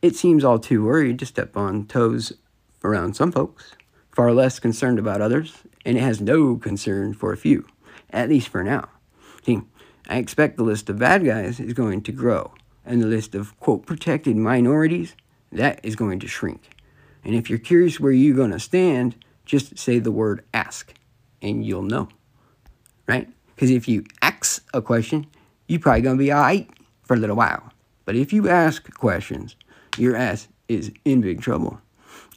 it 0.01 0.17
seems 0.17 0.43
all 0.43 0.59
too 0.59 0.83
worried 0.83 1.17
to 1.19 1.25
step 1.25 1.55
on 1.55 1.85
toes 1.85 2.33
around 2.83 3.15
some 3.15 3.31
folks, 3.31 3.71
far 4.11 4.33
less 4.33 4.59
concerned 4.59 4.99
about 4.99 5.21
others, 5.21 5.63
and 5.85 5.97
it 5.97 6.01
has 6.01 6.19
no 6.19 6.57
concern 6.57 7.13
for 7.13 7.31
a 7.31 7.37
few, 7.37 7.65
at 8.09 8.27
least 8.27 8.49
for 8.49 8.61
now. 8.61 8.89
See, 9.45 9.61
I 10.09 10.17
expect 10.17 10.57
the 10.57 10.63
list 10.63 10.89
of 10.89 10.99
bad 10.99 11.23
guys 11.23 11.61
is 11.61 11.71
going 11.71 12.01
to 12.01 12.11
grow, 12.11 12.53
and 12.85 13.01
the 13.01 13.07
list 13.07 13.33
of, 13.33 13.57
quote, 13.61 13.85
protected 13.85 14.35
minorities, 14.35 15.15
that 15.53 15.79
is 15.83 15.95
going 15.95 16.19
to 16.19 16.27
shrink. 16.27 16.69
And 17.23 17.33
if 17.33 17.49
you're 17.49 17.59
curious 17.59 17.97
where 17.97 18.11
you're 18.11 18.35
going 18.35 18.51
to 18.51 18.59
stand, 18.59 19.15
just 19.45 19.77
say 19.77 19.99
the 19.99 20.11
word 20.11 20.43
ask 20.53 20.93
and 21.45 21.63
you'll 21.65 21.83
know, 21.83 22.09
right? 23.07 23.29
Because 23.55 23.69
if 23.69 23.87
you 23.87 24.03
ask 24.21 24.67
a 24.73 24.81
question, 24.81 25.27
you're 25.67 25.79
probably 25.79 26.01
going 26.01 26.17
to 26.17 26.23
be 26.23 26.31
all 26.31 26.41
right 26.41 26.69
for 27.03 27.13
a 27.13 27.19
little 27.19 27.35
while. 27.35 27.71
But 28.03 28.15
if 28.15 28.33
you 28.33 28.49
ask 28.49 28.91
questions, 28.93 29.55
your 29.97 30.15
ass 30.15 30.47
is 30.67 30.91
in 31.05 31.21
big 31.21 31.41
trouble. 31.41 31.79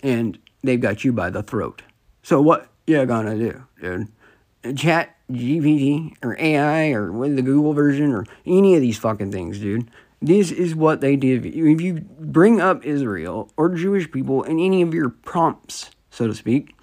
And 0.03 0.39
they've 0.63 0.81
got 0.81 1.05
you 1.05 1.13
by 1.13 1.31
the 1.31 1.43
throat. 1.43 1.83
So 2.23 2.41
what 2.41 2.69
you're 2.87 3.07
gonna 3.07 3.37
do, 3.37 3.65
dude? 3.81 4.77
Chat 4.77 5.17
GPT 5.31 6.15
or 6.23 6.37
AI 6.39 6.89
or 6.91 7.11
the 7.29 7.43
Google 7.43 7.73
version 7.73 8.13
or 8.13 8.27
any 8.47 8.75
of 8.75 8.81
these 8.81 8.99
fucking 8.99 9.33
things, 9.33 9.59
dude. 9.59 9.91
This 10.21 10.51
is 10.51 10.75
what 10.75 11.01
they 11.01 11.17
did. 11.17 11.47
If 11.47 11.81
you 11.81 12.01
bring 12.19 12.61
up 12.61 12.85
Israel 12.85 13.51
or 13.57 13.71
Jewish 13.71 14.11
people 14.11 14.43
in 14.43 14.59
any 14.59 14.83
of 14.83 14.93
your 14.95 15.11
prompts, 15.11 15.91
so 16.11 16.27
to 16.27 16.35
speak, 16.35 16.75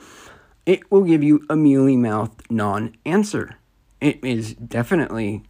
it 0.65 0.91
will 0.91 1.03
give 1.03 1.23
you 1.23 1.45
a 1.49 1.55
mealy 1.55 1.97
mouthed 1.97 2.49
non 2.49 2.95
answer. 3.05 3.57
It 4.01 4.23
is 4.23 4.53
definitely 4.53 5.43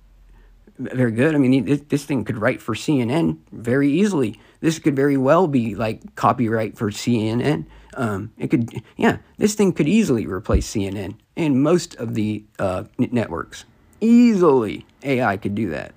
very 0.78 1.12
good. 1.12 1.36
I 1.36 1.38
mean, 1.38 1.66
this, 1.66 1.82
this 1.88 2.06
thing 2.06 2.26
could 2.26 2.38
write 2.38 2.62
for 2.62 2.76
CNN 2.76 3.38
very 3.52 3.90
easily. 3.90 4.40
This 4.60 4.80
could 4.80 4.96
very 4.96 5.18
well 5.18 5.48
be 5.48 5.76
like 5.76 6.16
copyright 6.16 6.78
for 6.78 6.92
CNN. 6.92 7.66
Um, 7.96 8.34
it 8.38 8.50
could, 8.50 8.82
yeah, 8.98 9.18
this 9.38 9.56
thing 9.56 9.72
could 9.72 9.88
easily 9.88 10.26
replace 10.26 10.70
CNN 10.74 11.16
and 11.38 11.64
most 11.64 11.96
of 11.96 12.14
the 12.14 12.44
uh, 12.60 12.84
networks. 12.98 13.64
Easily, 14.02 14.86
AI 15.04 15.38
could 15.38 15.56
do 15.56 15.70
that. 15.70 15.94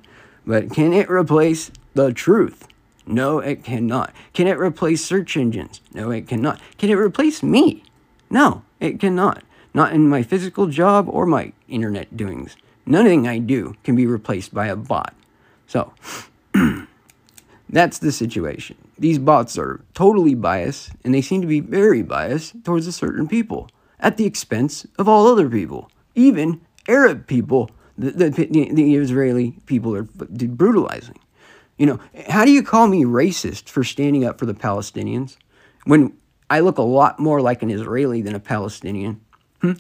But 0.47 0.71
can 0.71 0.93
it 0.93 1.11
replace 1.11 1.71
the 1.95 2.13
truth? 2.13 2.67
No, 3.07 3.39
it 3.41 3.65
cannot. 3.65 4.15
Can 4.33 4.47
it 4.47 4.59
replace 4.59 5.05
search 5.05 5.37
engines? 5.37 5.81
No, 5.93 6.11
it 6.11 6.29
cannot. 6.29 6.61
Can 6.77 6.91
it 6.91 6.95
replace 6.95 7.43
me? 7.43 7.83
No, 8.31 8.63
it 8.81 9.01
cannot. 9.01 9.43
Not 9.75 9.93
in 9.93 10.09
my 10.09 10.23
physical 10.23 10.67
job 10.67 11.09
or 11.09 11.27
my 11.27 11.53
internet 11.69 12.17
doings. 12.17 12.57
Nothing 12.87 13.29
I 13.29 13.39
do 13.39 13.77
can 13.85 13.97
be 13.97 14.07
replaced 14.07 14.55
by 14.55 14.67
a 14.67 14.77
bot. 14.77 15.15
So, 15.67 15.93
that's 17.69 17.99
the 17.99 18.13
situation. 18.13 18.77
These 18.99 19.19
bots 19.19 19.59
are 19.59 19.85
totally 19.95 20.35
biased, 20.35 20.91
and 21.05 21.15
they 21.15 21.21
seem 21.21 21.41
to 21.43 21.47
be 21.47 21.61
very 21.61 22.03
biased 22.03 22.65
towards 22.65 22.87
a 22.87 22.93
certain 22.93 23.29
people 23.29 23.69
at 24.01 24.17
the 24.17 24.25
expense 24.25 24.87
of 24.99 25.09
all 25.09 25.27
other 25.27 25.49
people, 25.49 25.91
even 26.15 26.61
Arab 26.89 27.27
people. 27.27 27.71
The, 27.97 28.31
the, 28.31 28.47
the, 28.47 28.95
Israeli 28.95 29.59
people 29.67 29.95
are 29.95 30.05
brutalizing. 30.05 31.19
You 31.79 31.87
know, 31.87 32.01
how 32.29 32.45
do 32.45 32.53
you 32.53 32.63
call 32.63 32.87
me 32.87 33.05
racist 33.05 33.69
for 33.69 33.83
standing 33.83 34.25
up 34.25 34.39
for 34.39 34.47
the 34.47 34.55
Palestinians 34.55 35.37
when 35.85 36.13
I 36.51 36.61
look 36.61 36.79
a 36.79 36.83
lot 36.83 37.19
more 37.19 37.41
like 37.41 37.63
an 37.63 37.71
Israeli 37.71 38.23
than 38.23 38.35
a 38.35 38.41
Palestinian? 38.41 39.21
Hmm? 39.61 39.73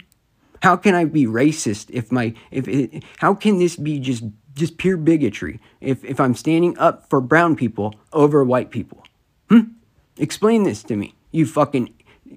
How 0.62 0.76
can 0.76 0.94
I 0.94 1.04
be 1.04 1.26
racist 1.26 1.90
if 1.90 2.10
my 2.10 2.34
if 2.50 2.66
it, 2.68 3.04
how 3.18 3.34
can 3.34 3.58
this 3.58 3.76
be 3.76 4.00
just 4.00 4.24
just 4.54 4.76
pure 4.76 4.96
bigotry 4.96 5.60
if 5.80 6.04
if 6.04 6.18
I'm 6.18 6.34
standing 6.34 6.76
up 6.78 7.08
for 7.08 7.20
brown 7.20 7.56
people 7.56 7.94
over 8.12 8.44
white 8.44 8.70
people? 8.70 9.04
Hmm? 9.48 9.72
Explain 10.18 10.64
this 10.64 10.82
to 10.84 10.96
me, 10.96 11.14
you 11.30 11.46
fucking 11.46 11.94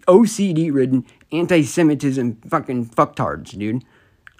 OCD 0.07 0.71
ridden 0.71 1.05
anti 1.31 1.63
Semitism 1.63 2.41
fucking 2.47 2.87
fucktards, 2.87 3.57
dude. 3.57 3.83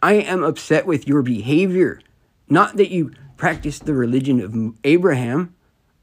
I 0.04 0.14
am 0.14 0.44
upset 0.44 0.86
with 0.86 1.08
your 1.08 1.22
behavior. 1.22 2.02
Not 2.50 2.78
that 2.78 2.90
you 2.90 3.14
practice 3.38 3.80
the 3.80 3.94
religion 3.94 4.40
of 4.40 4.76
Abraham. 4.84 5.56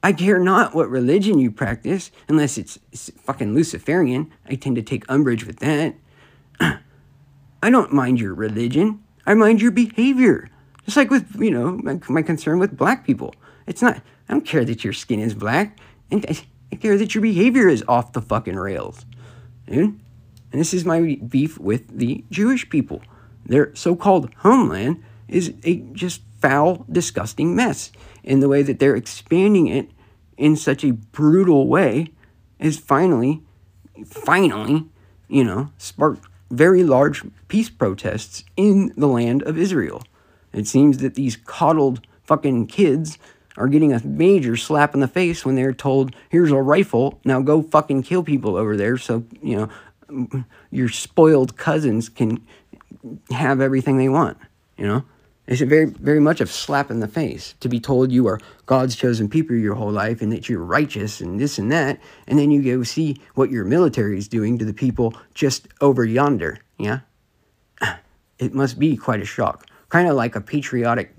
I 0.02 0.12
care 0.12 0.38
not 0.38 0.74
what 0.74 0.88
religion 0.88 1.38
you 1.38 1.50
practice, 1.50 2.10
unless 2.28 2.56
it's, 2.56 2.78
it's 2.92 3.10
fucking 3.22 3.54
Luciferian. 3.54 4.32
I 4.46 4.54
tend 4.54 4.76
to 4.76 4.82
take 4.82 5.04
umbrage 5.08 5.44
with 5.44 5.58
that. 5.58 5.94
I 6.60 7.70
don't 7.70 7.92
mind 7.92 8.20
your 8.20 8.34
religion. 8.34 9.02
I 9.26 9.34
mind 9.34 9.60
your 9.60 9.72
behavior. 9.72 10.48
Just 10.84 10.96
like 10.96 11.10
with, 11.10 11.36
you 11.40 11.50
know, 11.50 11.72
my, 11.82 12.00
my 12.08 12.22
concern 12.22 12.58
with 12.58 12.76
black 12.76 13.04
people. 13.04 13.34
It's 13.66 13.82
not, 13.82 13.96
I 14.28 14.32
don't 14.32 14.46
care 14.46 14.64
that 14.64 14.84
your 14.84 14.92
skin 14.92 15.20
is 15.20 15.34
black. 15.34 15.78
I, 16.12 16.44
I 16.72 16.76
care 16.76 16.96
that 16.96 17.14
your 17.14 17.22
behavior 17.22 17.68
is 17.68 17.84
off 17.88 18.12
the 18.12 18.22
fucking 18.22 18.56
rails. 18.56 19.04
Dude. 19.66 20.00
And 20.50 20.60
this 20.60 20.72
is 20.72 20.84
my 20.84 21.18
beef 21.28 21.58
with 21.58 21.98
the 21.98 22.24
Jewish 22.30 22.70
people. 22.70 23.02
Their 23.44 23.74
so 23.74 23.96
called 23.96 24.32
homeland 24.38 25.02
is 25.26 25.52
a 25.64 25.76
just 25.92 26.22
foul, 26.40 26.86
disgusting 26.90 27.54
mess. 27.54 27.90
And 28.28 28.42
the 28.42 28.48
way 28.48 28.62
that 28.62 28.78
they're 28.78 28.94
expanding 28.94 29.66
it 29.68 29.90
in 30.36 30.54
such 30.54 30.84
a 30.84 30.92
brutal 30.92 31.66
way 31.66 32.12
is 32.58 32.78
finally, 32.78 33.42
finally, 34.06 34.86
you 35.28 35.42
know, 35.42 35.70
sparked 35.78 36.28
very 36.50 36.84
large 36.84 37.24
peace 37.48 37.70
protests 37.70 38.44
in 38.54 38.92
the 38.96 39.08
land 39.08 39.42
of 39.44 39.56
Israel. 39.56 40.02
It 40.52 40.66
seems 40.66 40.98
that 40.98 41.14
these 41.14 41.36
coddled 41.36 42.06
fucking 42.24 42.66
kids 42.66 43.18
are 43.56 43.66
getting 43.66 43.92
a 43.92 44.04
major 44.04 44.56
slap 44.56 44.92
in 44.94 45.00
the 45.00 45.08
face 45.08 45.44
when 45.44 45.54
they're 45.54 45.72
told, 45.72 46.14
here's 46.28 46.52
a 46.52 46.62
rifle, 46.62 47.20
now 47.24 47.40
go 47.40 47.62
fucking 47.62 48.02
kill 48.02 48.22
people 48.22 48.56
over 48.56 48.76
there 48.76 48.98
so, 48.98 49.24
you 49.42 49.56
know, 50.10 50.44
your 50.70 50.88
spoiled 50.88 51.56
cousins 51.56 52.08
can 52.08 52.46
have 53.30 53.60
everything 53.60 53.96
they 53.96 54.08
want, 54.08 54.38
you 54.76 54.86
know? 54.86 55.04
It's 55.48 55.62
very, 55.62 55.86
very 55.86 56.20
much 56.20 56.40
a 56.40 56.46
slap 56.46 56.90
in 56.90 57.00
the 57.00 57.08
face 57.08 57.54
to 57.60 57.68
be 57.68 57.80
told 57.80 58.12
you 58.12 58.26
are 58.26 58.38
God's 58.66 58.94
chosen 58.94 59.28
people 59.28 59.56
your 59.56 59.74
whole 59.74 59.90
life 59.90 60.20
and 60.20 60.30
that 60.30 60.48
you're 60.48 60.62
righteous 60.62 61.20
and 61.20 61.40
this 61.40 61.58
and 61.58 61.72
that, 61.72 61.98
and 62.26 62.38
then 62.38 62.50
you 62.50 62.62
go 62.62 62.82
see 62.82 63.16
what 63.34 63.50
your 63.50 63.64
military 63.64 64.18
is 64.18 64.28
doing 64.28 64.58
to 64.58 64.64
the 64.64 64.74
people 64.74 65.14
just 65.34 65.66
over 65.80 66.04
yonder, 66.04 66.58
yeah? 66.78 67.00
It 68.38 68.54
must 68.54 68.78
be 68.78 68.96
quite 68.96 69.20
a 69.20 69.24
shock. 69.24 69.66
Kind 69.88 70.06
of 70.06 70.14
like 70.14 70.36
a 70.36 70.40
patriotic 70.40 71.12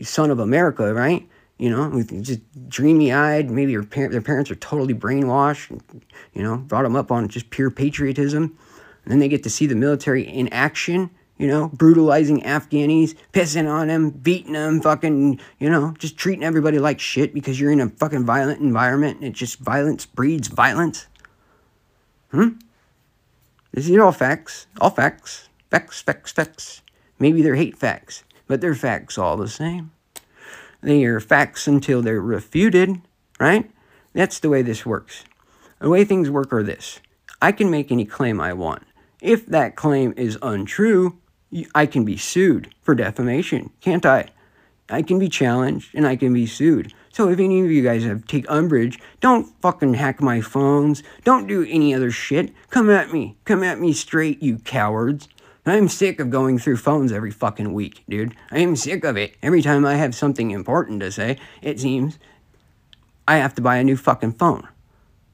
son 0.00 0.30
of 0.30 0.38
America, 0.38 0.94
right? 0.94 1.28
you 1.60 1.68
know, 1.68 2.02
just 2.22 2.40
dreamy 2.70 3.12
eyed. 3.12 3.50
Maybe 3.50 3.72
their, 3.72 3.82
par- 3.82 4.08
their 4.08 4.22
parents 4.22 4.50
are 4.50 4.54
totally 4.54 4.94
brainwashed, 4.94 5.78
you 6.32 6.42
know, 6.42 6.56
brought 6.56 6.84
them 6.84 6.96
up 6.96 7.12
on 7.12 7.28
just 7.28 7.50
pure 7.50 7.70
patriotism. 7.70 8.56
And 9.04 9.12
then 9.12 9.18
they 9.18 9.28
get 9.28 9.42
to 9.42 9.50
see 9.50 9.66
the 9.66 9.74
military 9.74 10.22
in 10.22 10.48
action, 10.48 11.10
you 11.40 11.46
know, 11.46 11.70
brutalizing 11.72 12.42
Afghanis, 12.42 13.14
pissing 13.32 13.66
on 13.66 13.88
them, 13.88 14.10
beating 14.10 14.52
them, 14.52 14.82
fucking, 14.82 15.40
you 15.58 15.70
know, 15.70 15.94
just 15.98 16.18
treating 16.18 16.44
everybody 16.44 16.78
like 16.78 17.00
shit 17.00 17.32
because 17.32 17.58
you're 17.58 17.72
in 17.72 17.80
a 17.80 17.88
fucking 17.88 18.26
violent 18.26 18.60
environment 18.60 19.16
and 19.16 19.24
it 19.24 19.32
just 19.32 19.58
violence 19.58 20.04
breeds 20.04 20.48
violence. 20.48 21.06
Hmm? 22.30 22.58
These 23.72 23.90
are 23.90 24.04
all 24.04 24.12
facts. 24.12 24.66
All 24.82 24.90
facts. 24.90 25.48
Facts, 25.70 26.02
facts, 26.02 26.30
facts. 26.30 26.82
Maybe 27.18 27.40
they're 27.40 27.54
hate 27.54 27.78
facts, 27.78 28.22
but 28.46 28.60
they're 28.60 28.74
facts 28.74 29.16
all 29.16 29.38
the 29.38 29.48
same. 29.48 29.92
They 30.82 31.04
are 31.04 31.20
facts 31.20 31.66
until 31.66 32.02
they're 32.02 32.20
refuted, 32.20 33.00
right? 33.40 33.70
That's 34.12 34.40
the 34.40 34.50
way 34.50 34.60
this 34.60 34.84
works. 34.84 35.24
The 35.78 35.88
way 35.88 36.04
things 36.04 36.28
work 36.28 36.52
are 36.52 36.62
this 36.62 37.00
I 37.40 37.50
can 37.52 37.70
make 37.70 37.90
any 37.90 38.04
claim 38.04 38.42
I 38.42 38.52
want. 38.52 38.82
If 39.22 39.46
that 39.46 39.74
claim 39.74 40.12
is 40.18 40.36
untrue, 40.42 41.16
I 41.74 41.86
can 41.86 42.04
be 42.04 42.16
sued 42.16 42.72
for 42.82 42.94
defamation, 42.94 43.70
can't 43.80 44.06
I? 44.06 44.28
I 44.88 45.02
can 45.02 45.18
be 45.18 45.28
challenged 45.28 45.94
and 45.94 46.06
I 46.06 46.16
can 46.16 46.32
be 46.32 46.46
sued. 46.46 46.92
So 47.12 47.28
if 47.28 47.38
any 47.38 47.60
of 47.60 47.70
you 47.70 47.82
guys 47.82 48.04
have 48.04 48.26
take 48.26 48.50
umbrage, 48.50 48.98
don't 49.20 49.52
fucking 49.60 49.94
hack 49.94 50.20
my 50.20 50.40
phones. 50.40 51.02
Don't 51.24 51.46
do 51.46 51.66
any 51.68 51.94
other 51.94 52.10
shit. 52.10 52.52
Come 52.70 52.90
at 52.90 53.12
me. 53.12 53.36
Come 53.44 53.62
at 53.62 53.80
me 53.80 53.92
straight, 53.92 54.42
you 54.42 54.58
cowards. 54.58 55.28
I'm 55.66 55.88
sick 55.88 56.18
of 56.20 56.30
going 56.30 56.58
through 56.58 56.78
phones 56.78 57.12
every 57.12 57.30
fucking 57.30 57.72
week, 57.72 58.02
dude. 58.08 58.34
I 58.50 58.58
am 58.58 58.76
sick 58.76 59.04
of 59.04 59.16
it. 59.16 59.36
Every 59.42 59.62
time 59.62 59.84
I 59.84 59.96
have 59.96 60.14
something 60.14 60.50
important 60.50 61.00
to 61.00 61.12
say, 61.12 61.38
it 61.62 61.78
seems 61.78 62.18
I 63.28 63.36
have 63.36 63.54
to 63.54 63.62
buy 63.62 63.76
a 63.76 63.84
new 63.84 63.96
fucking 63.96 64.32
phone. 64.32 64.66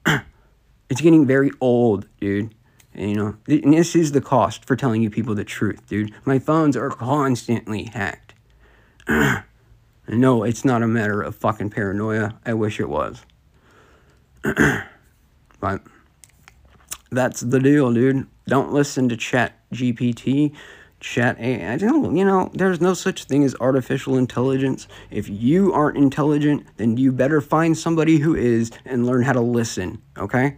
it's 0.89 1.01
getting 1.01 1.25
very 1.25 1.51
old, 1.61 2.07
dude. 2.19 2.53
You 2.97 3.13
know, 3.13 3.37
this 3.45 3.95
is 3.95 4.11
the 4.11 4.21
cost 4.21 4.65
for 4.65 4.75
telling 4.75 5.03
you 5.03 5.09
people 5.11 5.35
the 5.35 5.43
truth, 5.43 5.85
dude. 5.87 6.13
My 6.25 6.39
phones 6.39 6.75
are 6.75 6.89
constantly 6.89 7.83
hacked. 7.83 8.33
no, 10.07 10.43
it's 10.43 10.65
not 10.65 10.81
a 10.81 10.87
matter 10.87 11.21
of 11.21 11.35
fucking 11.35 11.69
paranoia. 11.69 12.39
I 12.43 12.55
wish 12.55 12.79
it 12.79 12.89
was. 12.89 13.23
but 15.59 15.81
that's 17.11 17.41
the 17.41 17.59
deal, 17.59 17.93
dude. 17.93 18.25
Don't 18.47 18.73
listen 18.73 19.09
to 19.09 19.17
Chat 19.17 19.53
GPT, 19.71 20.55
Chat 20.99 21.39
AI. 21.39 21.77
Don't, 21.77 22.15
you 22.15 22.25
know, 22.25 22.49
there's 22.53 22.81
no 22.81 22.95
such 22.95 23.25
thing 23.25 23.43
as 23.43 23.55
artificial 23.59 24.17
intelligence. 24.17 24.87
If 25.11 25.29
you 25.29 25.71
aren't 25.71 25.97
intelligent, 25.97 26.65
then 26.77 26.97
you 26.97 27.11
better 27.11 27.41
find 27.41 27.77
somebody 27.77 28.17
who 28.17 28.33
is 28.33 28.71
and 28.85 29.05
learn 29.05 29.21
how 29.21 29.33
to 29.33 29.41
listen, 29.41 30.01
okay? 30.17 30.57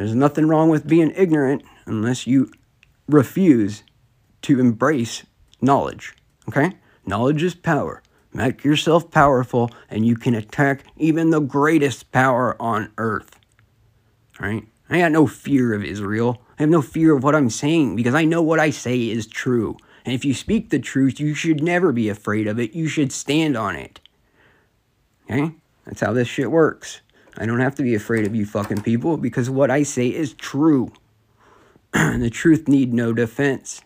There's 0.00 0.14
nothing 0.14 0.48
wrong 0.48 0.70
with 0.70 0.86
being 0.86 1.12
ignorant 1.14 1.62
unless 1.84 2.26
you 2.26 2.50
refuse 3.06 3.82
to 4.40 4.58
embrace 4.58 5.26
knowledge, 5.60 6.14
okay? 6.48 6.78
Knowledge 7.04 7.42
is 7.42 7.54
power. 7.54 8.02
Make 8.32 8.64
yourself 8.64 9.10
powerful, 9.10 9.70
and 9.90 10.06
you 10.06 10.16
can 10.16 10.34
attack 10.34 10.84
even 10.96 11.28
the 11.28 11.40
greatest 11.40 12.12
power 12.12 12.56
on 12.58 12.90
earth. 12.96 13.38
Right? 14.40 14.66
I 14.88 15.00
got 15.00 15.12
no 15.12 15.26
fear 15.26 15.74
of 15.74 15.84
Israel. 15.84 16.40
I 16.58 16.62
have 16.62 16.70
no 16.70 16.80
fear 16.80 17.14
of 17.14 17.22
what 17.22 17.34
I'm 17.34 17.50
saying 17.50 17.94
because 17.94 18.14
I 18.14 18.24
know 18.24 18.40
what 18.40 18.58
I 18.58 18.70
say 18.70 19.10
is 19.10 19.26
true. 19.26 19.76
And 20.06 20.14
if 20.14 20.24
you 20.24 20.32
speak 20.32 20.70
the 20.70 20.78
truth, 20.78 21.20
you 21.20 21.34
should 21.34 21.62
never 21.62 21.92
be 21.92 22.08
afraid 22.08 22.46
of 22.46 22.58
it. 22.58 22.72
You 22.72 22.88
should 22.88 23.12
stand 23.12 23.54
on 23.54 23.76
it. 23.76 24.00
Okay? 25.30 25.56
That's 25.84 26.00
how 26.00 26.14
this 26.14 26.26
shit 26.26 26.50
works. 26.50 27.02
I 27.40 27.46
don't 27.46 27.60
have 27.60 27.74
to 27.76 27.82
be 27.82 27.94
afraid 27.94 28.26
of 28.26 28.34
you 28.34 28.44
fucking 28.44 28.82
people 28.82 29.16
because 29.16 29.48
what 29.48 29.70
I 29.70 29.82
say 29.82 30.08
is 30.08 30.34
true. 30.34 30.92
the 31.92 32.28
truth 32.30 32.68
need 32.68 32.92
no 32.92 33.14
defense. 33.14 33.80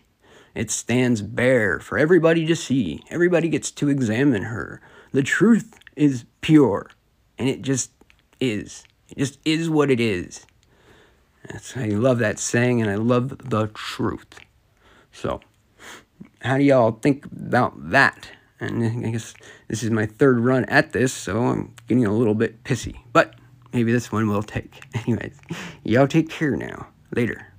It 0.57 0.73
stands 0.73 1.23
bare 1.23 1.79
for 1.79 1.97
everybody 1.97 2.47
to 2.47 2.57
see. 2.57 3.05
Everybody 3.11 3.49
gets 3.49 3.71
to 3.71 3.89
examine 3.89 4.43
her. 4.43 4.81
The 5.13 5.23
truth 5.23 5.79
is 5.95 6.25
pure, 6.41 6.91
and 7.39 7.49
it 7.49 7.63
just 7.63 7.93
is. 8.41 8.83
It 9.09 9.19
just 9.19 9.39
is 9.45 9.71
what 9.71 9.89
it 9.89 10.01
is. 10.01 10.47
That's, 11.49 11.77
I 11.77 11.87
love 11.87 12.19
that 12.19 12.41
saying, 12.41 12.83
and 12.83 12.91
I 12.91 12.97
love 12.97 13.51
the 13.51 13.69
truth. 13.69 14.41
So, 15.13 15.41
how 16.41 16.59
do 16.59 16.65
y'all 16.65 16.91
think 16.91 17.27
about 17.27 17.91
that? 17.91 18.31
And 18.59 19.07
I 19.07 19.11
guess 19.11 19.35
this 19.69 19.85
is 19.85 19.91
my 19.91 20.07
third 20.07 20.41
run 20.41 20.65
at 20.65 20.93
this, 20.93 21.13
so 21.13 21.45
I'm 21.45 21.73
getting 21.87 22.05
a 22.05 22.13
little 22.13 22.35
bit 22.35 22.65
pissy. 22.65 22.97
But 23.13 23.35
maybe 23.75 23.93
this 23.93 24.11
one 24.11 24.29
will 24.29 24.43
take. 24.43 24.81
Anyways, 25.07 25.39
y'all 25.83 26.09
take 26.09 26.31
care 26.31 26.57
now. 26.57 26.87
Later. 27.15 27.54